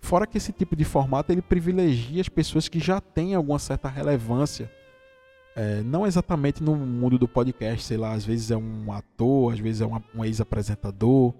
Fora 0.00 0.26
que 0.26 0.38
esse 0.38 0.52
tipo 0.52 0.74
de 0.74 0.84
formato 0.84 1.30
ele 1.30 1.42
privilegia 1.42 2.20
as 2.20 2.28
pessoas 2.28 2.68
que 2.68 2.80
já 2.80 3.00
têm 3.00 3.34
alguma 3.34 3.58
certa 3.58 3.88
relevância. 3.88 4.70
É, 5.54 5.82
não 5.82 6.06
exatamente 6.06 6.62
no 6.62 6.74
mundo 6.74 7.18
do 7.18 7.28
podcast, 7.28 7.84
sei 7.84 7.96
lá, 7.96 8.12
às 8.12 8.24
vezes 8.24 8.50
é 8.50 8.56
um 8.56 8.90
ator, 8.92 9.52
às 9.52 9.58
vezes 9.58 9.82
é 9.82 9.86
um, 9.86 10.00
um 10.14 10.24
ex-apresentador, 10.24 11.34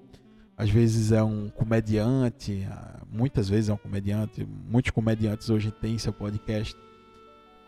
às 0.56 0.68
vezes 0.68 1.10
é 1.10 1.22
um 1.22 1.48
comediante, 1.48 2.66
ah, 2.70 3.00
muitas 3.10 3.48
vezes 3.48 3.70
é 3.70 3.72
um 3.72 3.78
comediante, 3.78 4.46
muitos 4.68 4.90
comediantes 4.90 5.48
hoje 5.48 5.70
têm 5.70 5.96
seu 5.96 6.12
podcast, 6.12 6.76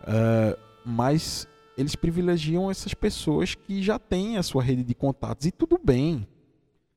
uh, 0.03 0.59
mas 0.85 1.49
eles 1.77 1.95
privilegiam 1.95 2.71
essas 2.71 2.95
pessoas 2.95 3.55
que 3.55 3.83
já 3.83 3.99
têm 3.99 4.37
a 4.37 4.43
sua 4.43 4.63
rede 4.63 4.85
de 4.85 4.95
contatos, 4.95 5.47
e 5.47 5.51
tudo 5.51 5.81
bem. 5.83 6.27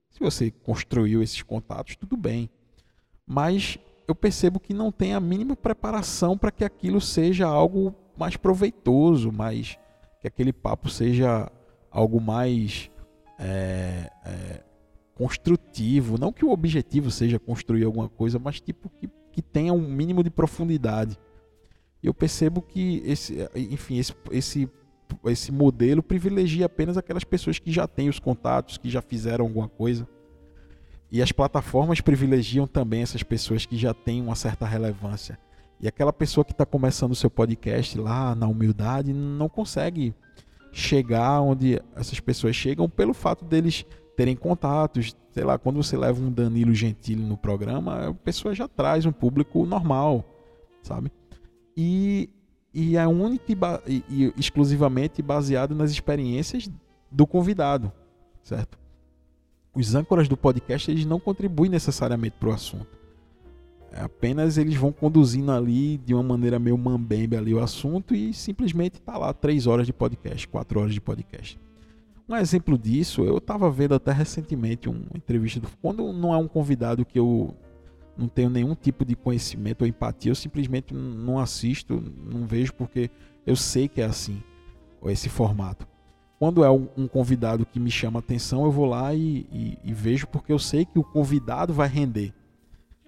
Se 0.10 0.20
você 0.20 0.52
construiu 0.52 1.22
esses 1.22 1.42
contatos, 1.42 1.96
tudo 1.96 2.16
bem. 2.16 2.50
Mas 3.28 3.78
eu 4.08 4.16
percebo 4.16 4.60
que 4.60 4.74
não 4.74 4.92
tem 4.92 5.14
a 5.14 5.20
mínima 5.20 5.56
preparação 5.56 6.38
para 6.38 6.52
que 6.52 6.64
aquilo 6.64 7.02
seja 7.02 7.48
algo 7.48 7.94
mais 8.18 8.38
proveitoso, 8.38 9.32
mais 9.32 9.78
que 10.22 10.28
aquele 10.28 10.54
papo 10.54 10.90
seja 10.90 11.52
algo 11.92 12.22
mais 12.22 12.90
é, 13.40 14.10
é, 14.26 14.64
construtivo. 15.16 16.18
Não 16.18 16.32
que 16.32 16.46
o 16.46 16.52
objetivo 16.52 17.10
seja 17.12 17.40
construir 17.40 17.84
alguma 17.84 18.08
coisa, 18.08 18.40
mas 18.40 18.62
tipo 18.62 18.90
que, 18.90 19.10
que 19.32 19.42
tenha 19.42 19.74
um 19.74 19.88
mínimo 19.88 20.24
de 20.24 20.30
profundidade. 20.30 21.18
Eu 22.06 22.14
percebo 22.14 22.62
que 22.62 23.02
esse, 23.06 23.50
enfim, 23.56 23.98
esse, 23.98 24.14
esse, 24.32 24.70
esse 25.26 25.52
modelo 25.52 26.04
privilegia 26.04 26.68
apenas 26.68 26.98
aquelas 26.98 27.24
pessoas 27.24 27.58
que 27.58 27.72
já 27.72 27.88
têm 27.88 28.10
os 28.10 28.20
contatos, 28.20 28.78
que 28.78 28.90
já 28.90 29.02
fizeram 29.02 29.46
alguma 29.46 29.68
coisa. 29.68 30.08
E 31.12 31.22
as 31.22 31.32
plataformas 31.32 32.02
privilegiam 32.02 32.68
também 32.68 33.02
essas 33.02 33.24
pessoas 33.24 33.66
que 33.66 33.76
já 33.76 33.94
têm 33.94 34.22
uma 34.22 34.36
certa 34.36 34.66
relevância. 34.66 35.40
E 35.80 35.88
aquela 35.88 36.14
pessoa 36.14 36.46
que 36.46 36.52
está 36.52 36.66
começando 36.66 37.12
o 37.12 37.16
seu 37.16 37.30
podcast 37.30 37.98
lá 37.98 38.36
na 38.36 38.48
humildade 38.48 39.12
não 39.12 39.50
consegue 39.50 40.14
chegar 40.72 41.42
onde 41.42 41.82
essas 41.96 42.20
pessoas 42.20 42.56
chegam 42.56 42.88
pelo 42.88 43.14
fato 43.14 43.44
deles 43.44 43.84
terem 44.16 44.36
contatos. 44.36 45.16
Sei 45.32 45.44
lá, 45.44 45.58
quando 45.58 45.78
você 45.78 45.98
leva 45.98 46.22
um 46.22 46.32
Danilo 46.32 46.74
Gentili 46.74 47.24
no 47.24 47.36
programa, 47.36 48.10
a 48.10 48.14
pessoa 48.14 48.54
já 48.54 48.68
traz 48.68 49.06
um 49.06 49.12
público 49.12 49.66
normal, 49.66 50.24
sabe? 50.84 51.12
E, 51.76 52.30
e 52.74 52.98
é 52.98 53.08
única 53.08 53.82
e, 53.88 54.04
e 54.10 54.34
exclusivamente 54.38 55.22
baseado 55.22 55.76
nas 55.76 55.92
experiências 55.92 56.70
do 57.12 57.28
convidado, 57.28 57.92
certo? 58.44 58.78
Os 59.74 59.94
âncoras 59.94 60.28
do 60.28 60.38
podcast 60.38 60.90
eles 60.90 61.06
não 61.06 61.20
contribuem 61.20 61.70
necessariamente 61.70 62.38
para 62.40 62.50
o 62.50 62.54
assunto. 62.54 62.98
É 63.92 64.02
apenas 64.02 64.58
eles 64.58 64.76
vão 64.76 64.92
conduzindo 64.92 65.52
ali 65.52 65.98
de 65.98 66.14
uma 66.14 66.24
maneira 66.24 66.60
meio 66.60 66.78
mambembe 66.78 67.36
ali 67.38 67.54
o 67.54 67.62
assunto 67.62 68.14
e 68.14 68.34
simplesmente 68.34 69.02
tá 69.02 69.18
lá 69.18 69.34
três 69.34 69.68
horas 69.68 69.86
de 69.86 69.94
podcast, 69.94 70.48
quatro 70.48 70.80
horas 70.80 70.94
de 70.94 71.02
podcast. 71.02 71.60
Um 72.28 72.36
exemplo 72.36 72.78
disso, 72.78 73.24
eu 73.24 73.38
estava 73.38 73.70
vendo 73.70 73.94
até 73.96 74.12
recentemente 74.12 74.90
uma 74.90 75.00
entrevista 75.16 75.60
do, 75.60 75.68
quando 75.82 76.12
não 76.12 76.34
é 76.34 76.38
um 76.38 76.48
convidado 76.48 77.06
que 77.06 77.20
eu 77.20 77.56
não 78.18 78.28
tenho 78.28 78.50
nenhum 78.50 78.76
tipo 78.76 79.04
de 79.04 79.16
conhecimento 79.16 79.82
ou 79.82 79.88
empatia, 79.88 80.32
eu 80.32 80.36
simplesmente 80.36 80.94
não 80.94 81.40
assisto, 81.40 82.02
não 82.26 82.46
vejo 82.46 82.74
porque 82.74 83.10
eu 83.46 83.56
sei 83.56 83.88
que 83.88 84.02
é 84.02 84.06
assim, 84.06 84.42
esse 85.06 85.30
formato. 85.30 85.88
Quando 86.38 86.64
é 86.64 86.70
um, 86.70 87.08
convidado 87.08 87.66
que 87.66 87.80
me 87.80 87.90
chama 87.90 88.20
atenção, 88.20 88.66
eu 88.66 88.72
vou 88.72 88.86
lá 88.86 89.14
e, 89.14 89.48
e, 89.52 89.78
e 89.84 89.94
vejo 89.94 90.28
porque 90.28 90.52
eu 90.52 90.60
sei 90.60 90.86
que 90.86 91.00
o 91.00 91.04
convidado 91.04 91.74
vai 91.74 91.88
render. 91.88 92.34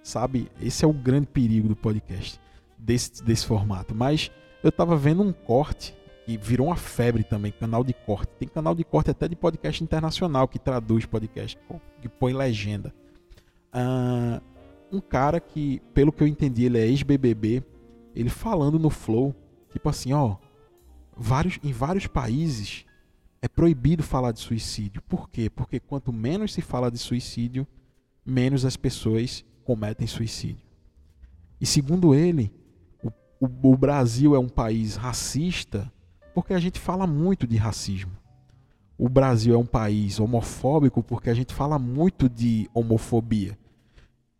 Sabe? 0.02 0.50
Esse 0.62 0.86
é 0.86 0.88
o 0.88 0.94
grande 0.94 1.28
perigo 1.28 1.68
do 1.68 1.76
podcast, 1.76 2.40
desse, 2.78 3.22
desse 3.22 3.46
formato. 3.46 3.94
Mas 3.94 4.32
eu 4.64 4.70
estava 4.70 4.96
vendo 4.96 5.22
um 5.22 5.34
corte 5.34 5.94
que 6.26 6.38
virou 6.38 6.68
uma 6.68 6.76
febre 6.78 7.24
também, 7.24 7.52
canal 7.52 7.84
de 7.84 7.94
corte. 7.94 8.32
Tem 8.40 8.48
canal 8.48 8.74
de 8.74 8.86
corte 8.86 9.12
até 9.12 9.28
de 9.28 9.36
podcast 9.36 9.84
internacional 9.84 10.48
que 10.48 10.58
traduz 10.58 11.06
podcast, 11.06 11.58
que 12.02 12.08
põe 12.08 12.34
legenda. 12.34 12.94
Uh, 13.74 14.42
um 14.92 15.00
cara 15.00 15.40
que, 15.40 15.82
pelo 15.94 16.12
que 16.12 16.24
eu 16.24 16.28
entendi, 16.28 16.66
ele 16.66 16.78
é 16.78 16.88
ex-BBB, 16.88 17.64
ele 18.16 18.30
falando 18.30 18.80
no 18.80 18.90
Flow, 18.90 19.36
tipo 19.72 19.88
assim, 19.90 20.14
ó, 20.14 20.38
vários, 21.16 21.60
em 21.64 21.72
vários 21.72 22.08
países 22.08 22.86
é 23.42 23.48
proibido 23.48 24.04
falar 24.04 24.32
de 24.32 24.40
suicídio. 24.40 25.02
Por 25.04 25.30
quê? 25.30 25.50
Porque 25.50 25.80
quanto 25.80 26.12
menos 26.12 26.54
se 26.54 26.62
fala 26.62 26.90
de 26.90 26.98
suicídio, 26.98 27.68
menos 28.26 28.66
as 28.66 28.76
pessoas 28.76 29.46
cometem 29.64 30.08
suicídio. 30.08 30.66
E 31.60 31.66
segundo 31.66 32.14
ele, 32.14 32.52
o, 33.04 33.10
o, 33.40 33.72
o 33.72 33.78
Brasil 33.78 34.36
é 34.36 34.40
um 34.40 34.50
país 34.50 34.96
racista 34.96 35.92
porque 36.34 36.54
a 36.54 36.60
gente 36.60 36.80
fala 36.80 37.08
muito 37.08 37.48
de 37.48 37.58
racismo. 37.58 38.12
O 38.98 39.10
Brasil 39.10 39.54
é 39.54 39.58
um 39.58 39.66
país 39.66 40.20
homofóbico 40.20 41.04
porque 41.04 41.30
a 41.30 41.34
gente 41.34 41.54
fala 41.54 41.78
muito 41.78 42.28
de 42.28 42.70
homofobia. 42.74 43.58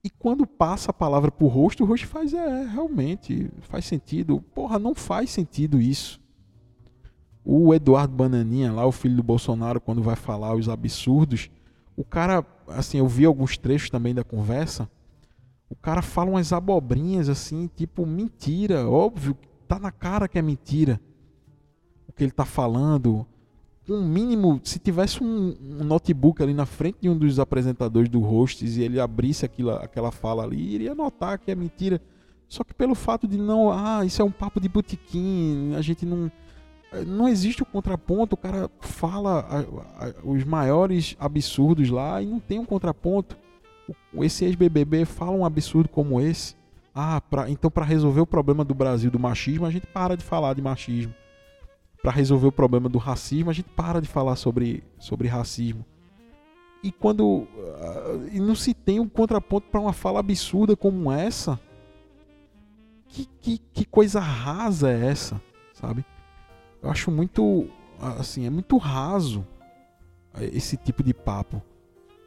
E 0.08 0.10
quando 0.10 0.48
passa 0.48 0.92
a 0.92 0.94
palavra 0.94 1.30
pro 1.30 1.48
rosto, 1.48 1.84
o 1.84 1.86
rosto 1.86 2.08
faz, 2.08 2.34
é, 2.34 2.64
realmente, 2.64 3.52
faz 3.60 3.84
sentido. 3.84 4.42
Porra, 4.56 4.80
não 4.80 4.96
faz 4.96 5.30
sentido 5.30 5.82
isso. 5.82 6.18
O 7.44 7.74
Eduardo 7.74 8.16
Bananinha, 8.16 8.72
lá, 8.72 8.86
o 8.86 8.92
filho 8.94 9.18
do 9.18 9.24
Bolsonaro, 9.24 9.82
quando 9.82 10.02
vai 10.02 10.16
falar 10.16 10.56
os 10.56 10.70
absurdos, 10.70 11.50
o 11.94 12.06
cara, 12.06 12.46
assim, 12.70 13.00
eu 13.00 13.08
vi 13.10 13.26
alguns 13.26 13.58
trechos 13.58 13.90
também 13.90 14.16
da 14.16 14.24
conversa, 14.24 14.90
o 15.70 15.76
cara 15.76 16.02
fala 16.02 16.30
umas 16.30 16.54
abobrinhas 16.54 17.28
assim, 17.28 17.70
tipo, 17.76 18.06
mentira, 18.06 18.90
óbvio, 18.90 19.36
tá 19.68 19.78
na 19.78 19.92
cara 19.92 20.30
que 20.30 20.40
é 20.40 20.42
mentira 20.42 21.02
que 22.18 22.24
ele 22.24 22.32
está 22.32 22.46
falando, 22.46 23.26
um 23.90 24.06
mínimo, 24.06 24.60
se 24.64 24.80
tivesse 24.80 25.24
um, 25.24 25.56
um, 25.62 25.84
notebook 25.84 26.42
ali 26.44 26.54
na 26.54 26.66
frente 26.66 26.98
de 27.02 27.10
um 27.10 27.18
dos 27.18 27.40
apresentadores 27.40 28.10
do 28.10 28.20
hosts 28.20 28.78
e 28.78 28.82
ele 28.82 29.00
abrisse 29.00 29.46
aquilo, 29.46 29.72
aquela 29.72 30.12
fala 30.12 30.44
ali, 30.44 30.76
iria 30.76 30.94
notar 30.94 31.40
que 31.40 31.50
é 31.52 31.56
mentira. 31.56 32.02
Só 32.48 32.64
que 32.64 32.74
pelo 32.74 32.96
fato 32.96 33.28
de 33.28 33.38
não, 33.38 33.72
ah, 33.72 34.06
isso 34.06 34.22
é 34.22 34.26
um 34.26 34.32
papo 34.32 34.60
de 34.60 34.70
botequim, 34.70 35.74
a 35.76 35.82
gente 35.82 36.06
não 36.06 36.32
não 37.06 37.28
existe 37.28 37.62
o 37.62 37.66
contraponto, 37.66 38.36
o 38.36 38.38
cara 38.38 38.70
fala 38.80 39.40
a, 39.42 40.06
a, 40.06 40.14
os 40.24 40.44
maiores 40.44 41.16
absurdos 41.20 41.90
lá 41.90 42.22
e 42.22 42.26
não 42.26 42.40
tem 42.40 42.60
um 42.60 42.66
contraponto. 42.66 43.38
esse 44.22 44.46
ex-BBB 44.46 45.06
fala 45.06 45.32
um 45.32 45.46
absurdo 45.46 45.90
como 45.90 46.22
esse. 46.22 46.56
Ah, 46.96 47.22
pra, 47.22 47.50
então 47.50 47.70
para 47.70 47.86
resolver 47.86 48.22
o 48.22 48.26
problema 48.26 48.64
do 48.64 48.74
Brasil 48.74 49.12
do 49.12 49.20
machismo, 49.20 49.66
a 49.66 49.70
gente 49.70 49.86
para 49.86 50.16
de 50.16 50.24
falar 50.24 50.54
de 50.54 50.62
machismo. 50.62 51.14
Para 52.02 52.12
resolver 52.12 52.48
o 52.48 52.52
problema 52.52 52.88
do 52.88 52.98
racismo, 52.98 53.50
a 53.50 53.54
gente 53.54 53.70
para 53.70 54.00
de 54.02 54.08
falar 54.08 54.36
sobre, 54.36 54.84
sobre 55.00 55.28
racismo. 55.28 55.86
E 56.84 56.92
quando 56.92 57.26
uh, 57.26 58.30
e 58.32 58.40
não 58.40 58.56
se 58.56 58.74
tem 58.74 59.00
um 59.00 59.10
contraponto 59.10 59.68
para 59.70 59.82
uma 59.82 59.94
fala 59.94 60.20
absurda 60.20 60.76
como 60.76 61.12
essa, 61.12 61.60
que, 63.08 63.26
que, 63.42 63.58
que 63.58 63.86
coisa 63.86 64.20
rasa 64.20 64.92
é 64.92 65.08
essa, 65.08 65.42
sabe? 65.74 66.06
Eu 66.82 66.90
acho 66.90 67.10
muito, 67.10 67.68
assim, 68.00 68.46
é 68.46 68.50
muito 68.50 68.78
raso 68.78 69.46
esse 70.40 70.78
tipo 70.78 71.04
de 71.04 71.14
papo. 71.14 71.62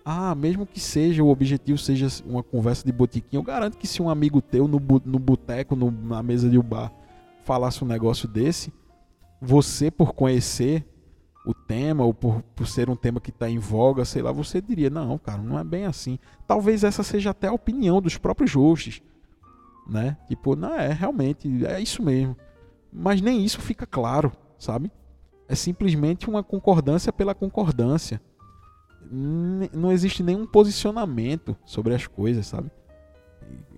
Ah, 0.04 0.34
mesmo 0.34 0.66
que 0.66 0.80
seja, 0.80 1.22
o 1.22 1.28
objetivo 1.28 1.78
seja 1.78 2.08
uma 2.26 2.42
conversa 2.42 2.84
de 2.84 2.90
botiquim, 2.90 3.36
eu 3.36 3.42
garanto 3.42 3.76
que 3.76 3.86
se 3.86 4.02
um 4.02 4.08
amigo 4.08 4.40
teu 4.40 4.66
no, 4.66 4.80
no 5.04 5.18
boteco, 5.18 5.76
no, 5.76 5.90
na 5.90 6.22
mesa 6.22 6.48
de 6.48 6.58
um 6.58 6.62
bar, 6.62 6.92
falasse 7.44 7.84
um 7.84 7.86
negócio 7.86 8.26
desse, 8.26 8.72
você, 9.40 9.90
por 9.90 10.12
conhecer 10.12 10.86
o 11.46 11.54
tema, 11.54 12.04
ou 12.04 12.12
por, 12.12 12.42
por 12.54 12.66
ser 12.66 12.90
um 12.90 12.96
tema 12.96 13.20
que 13.20 13.30
está 13.30 13.48
em 13.48 13.58
voga, 13.58 14.04
sei 14.04 14.22
lá, 14.22 14.30
você 14.30 14.60
diria, 14.60 14.90
não, 14.90 15.16
cara, 15.18 15.40
não 15.42 15.58
é 15.58 15.64
bem 15.64 15.86
assim. 15.86 16.18
Talvez 16.46 16.84
essa 16.84 17.02
seja 17.02 17.30
até 17.30 17.48
a 17.48 17.52
opinião 17.52 18.00
dos 18.00 18.18
próprios 18.18 18.52
hosts, 18.54 19.02
né? 19.86 20.16
Tipo, 20.28 20.54
não, 20.54 20.74
é, 20.74 20.92
realmente, 20.92 21.64
é 21.64 21.80
isso 21.80 22.02
mesmo. 22.02 22.36
Mas 22.92 23.20
nem 23.20 23.44
isso 23.44 23.60
fica 23.60 23.86
claro, 23.86 24.32
sabe? 24.58 24.92
É 25.48 25.54
simplesmente 25.54 26.28
uma 26.28 26.42
concordância 26.42 27.12
pela 27.12 27.34
concordância 27.34 28.20
não 29.10 29.90
existe 29.90 30.22
nenhum 30.22 30.46
posicionamento 30.46 31.56
sobre 31.64 31.94
as 31.94 32.06
coisas, 32.06 32.46
sabe? 32.46 32.70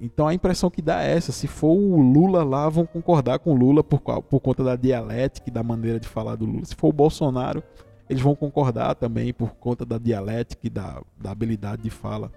Então 0.00 0.26
a 0.26 0.34
impressão 0.34 0.70
que 0.70 0.82
dá 0.82 1.02
é 1.02 1.16
essa: 1.16 1.32
se 1.32 1.46
for 1.46 1.76
o 1.76 2.00
Lula 2.00 2.42
lá, 2.42 2.68
vão 2.68 2.86
concordar 2.86 3.38
com 3.38 3.52
o 3.52 3.56
Lula 3.56 3.84
por, 3.84 4.00
por 4.00 4.40
conta 4.40 4.64
da 4.64 4.76
dialética 4.76 5.48
e 5.48 5.52
da 5.52 5.62
maneira 5.62 6.00
de 6.00 6.08
falar 6.08 6.36
do 6.36 6.44
Lula. 6.44 6.64
Se 6.64 6.74
for 6.74 6.88
o 6.88 6.92
Bolsonaro, 6.92 7.62
eles 8.08 8.22
vão 8.22 8.34
concordar 8.34 8.94
também 8.94 9.32
por 9.32 9.54
conta 9.54 9.84
da 9.84 9.98
dialética 9.98 10.66
e 10.66 10.70
da, 10.70 11.02
da 11.18 11.30
habilidade 11.30 11.82
de 11.82 11.90
fala. 11.90 12.32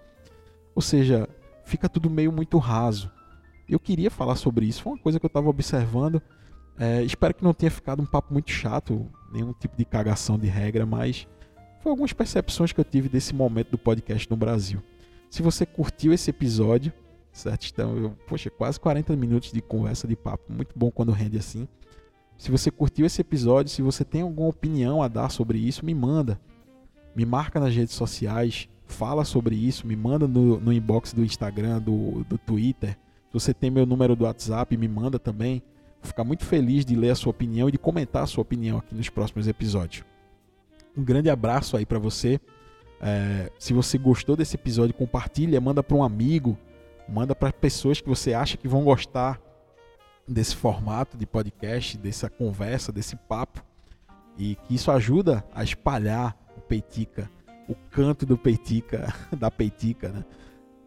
Ou 0.75 0.81
seja, 0.81 1.27
fica 1.63 1.89
tudo 1.89 2.09
meio 2.09 2.31
muito 2.31 2.57
raso. 2.57 3.11
Eu 3.67 3.79
queria 3.79 4.11
falar 4.11 4.35
sobre 4.35 4.65
isso, 4.65 4.83
foi 4.83 4.93
uma 4.93 4.99
coisa 4.99 5.19
que 5.19 5.25
eu 5.25 5.29
estava 5.29 5.49
observando. 5.49 6.21
É, 6.77 7.01
espero 7.03 7.33
que 7.33 7.43
não 7.43 7.53
tenha 7.53 7.71
ficado 7.71 8.01
um 8.01 8.05
papo 8.05 8.33
muito 8.33 8.51
chato, 8.51 9.07
nenhum 9.31 9.53
tipo 9.53 9.75
de 9.75 9.85
cagação 9.85 10.37
de 10.37 10.47
regra, 10.47 10.85
mas 10.85 11.27
foi 11.81 11.89
algumas 11.91 12.13
percepções 12.13 12.71
que 12.71 12.79
eu 12.79 12.85
tive 12.85 13.09
desse 13.09 13.33
momento 13.33 13.71
do 13.71 13.77
podcast 13.77 14.29
no 14.29 14.35
Brasil. 14.35 14.83
Se 15.29 15.41
você 15.41 15.65
curtiu 15.65 16.13
esse 16.13 16.29
episódio, 16.29 16.93
certo? 17.35 17.67
Então, 17.71 17.97
eu, 17.97 18.09
poxa, 18.27 18.49
quase 18.49 18.79
40 18.79 19.15
minutos 19.15 19.51
de 19.51 19.61
conversa 19.61 20.07
de 20.07 20.15
papo, 20.15 20.51
muito 20.51 20.73
bom 20.75 20.89
quando 20.89 21.11
rende 21.11 21.37
assim. 21.37 21.67
Se 22.37 22.49
você 22.49 22.71
curtiu 22.71 23.05
esse 23.05 23.21
episódio, 23.21 23.71
se 23.71 23.81
você 23.81 24.03
tem 24.03 24.21
alguma 24.21 24.49
opinião 24.49 25.03
a 25.03 25.07
dar 25.07 25.29
sobre 25.29 25.57
isso, 25.57 25.85
me 25.85 25.93
manda. 25.93 26.39
Me 27.15 27.25
marca 27.25 27.59
nas 27.59 27.73
redes 27.75 27.93
sociais, 27.93 28.67
fala 28.87 29.23
sobre 29.23 29.55
isso, 29.55 29.85
me 29.85 29.95
manda 29.95 30.27
no, 30.27 30.59
no 30.59 30.71
inbox 30.71 31.13
do 31.13 31.23
Instagram, 31.23 31.81
do, 31.81 32.23
do 32.23 32.37
Twitter. 32.37 32.97
Se 33.27 33.33
você 33.33 33.53
tem 33.53 33.69
meu 33.69 33.85
número 33.85 34.15
do 34.15 34.23
WhatsApp, 34.25 34.75
me 34.77 34.87
manda 34.87 35.19
também. 35.19 35.61
Vou 36.01 36.07
ficar 36.07 36.23
muito 36.23 36.45
feliz 36.45 36.85
de 36.85 36.95
ler 36.95 37.11
a 37.11 37.15
sua 37.15 37.31
opinião 37.31 37.67
e 37.67 37.71
de 37.71 37.77
comentar 37.77 38.23
a 38.23 38.27
sua 38.27 38.41
opinião 38.41 38.77
aqui 38.77 38.95
nos 38.95 39.09
próximos 39.09 39.47
episódios. 39.47 40.05
Um 40.97 41.03
grande 41.03 41.29
abraço 41.29 41.75
aí 41.75 41.85
para 41.85 41.99
você. 41.99 42.39
É, 43.01 43.51
se 43.59 43.73
você 43.73 43.97
gostou 43.97 44.35
desse 44.35 44.55
episódio, 44.55 44.93
compartilha, 44.93 45.59
manda 45.59 45.83
para 45.83 45.95
um 45.95 46.03
amigo, 46.03 46.57
manda 47.07 47.35
para 47.35 47.51
pessoas 47.51 48.01
que 48.01 48.09
você 48.09 48.33
acha 48.33 48.57
que 48.57 48.67
vão 48.67 48.83
gostar 48.83 49.39
desse 50.27 50.55
formato 50.55 51.17
de 51.17 51.25
podcast, 51.25 51.97
dessa 51.97 52.29
conversa, 52.29 52.91
desse 52.91 53.15
papo 53.15 53.63
e 54.37 54.55
que 54.55 54.75
isso 54.75 54.91
ajuda 54.91 55.43
a 55.53 55.63
espalhar 55.63 56.35
o 56.57 56.61
Peitica, 56.61 57.29
o 57.67 57.75
canto 57.91 58.25
do 58.25 58.37
Peitica, 58.37 59.13
da 59.37 59.49
Peitica, 59.49 60.09
né? 60.09 60.25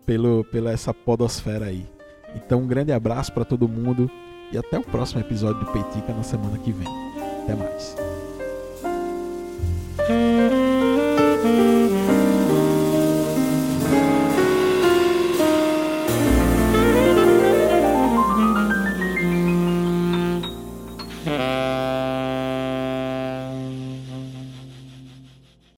Pelo, 0.04 0.44
pela 0.44 0.72
essa 0.72 0.94
podosfera 0.94 1.66
aí. 1.66 1.86
Então, 2.34 2.60
um 2.60 2.66
grande 2.66 2.92
abraço 2.92 3.32
para 3.32 3.44
todo 3.44 3.68
mundo 3.68 4.10
e 4.50 4.56
até 4.56 4.78
o 4.78 4.82
próximo 4.82 5.20
episódio 5.20 5.60
do 5.60 5.72
Peitica 5.72 6.12
na 6.14 6.22
semana 6.22 6.58
que 6.58 6.72
vem. 6.72 6.88
Até 7.42 7.54
mais. 7.54 7.94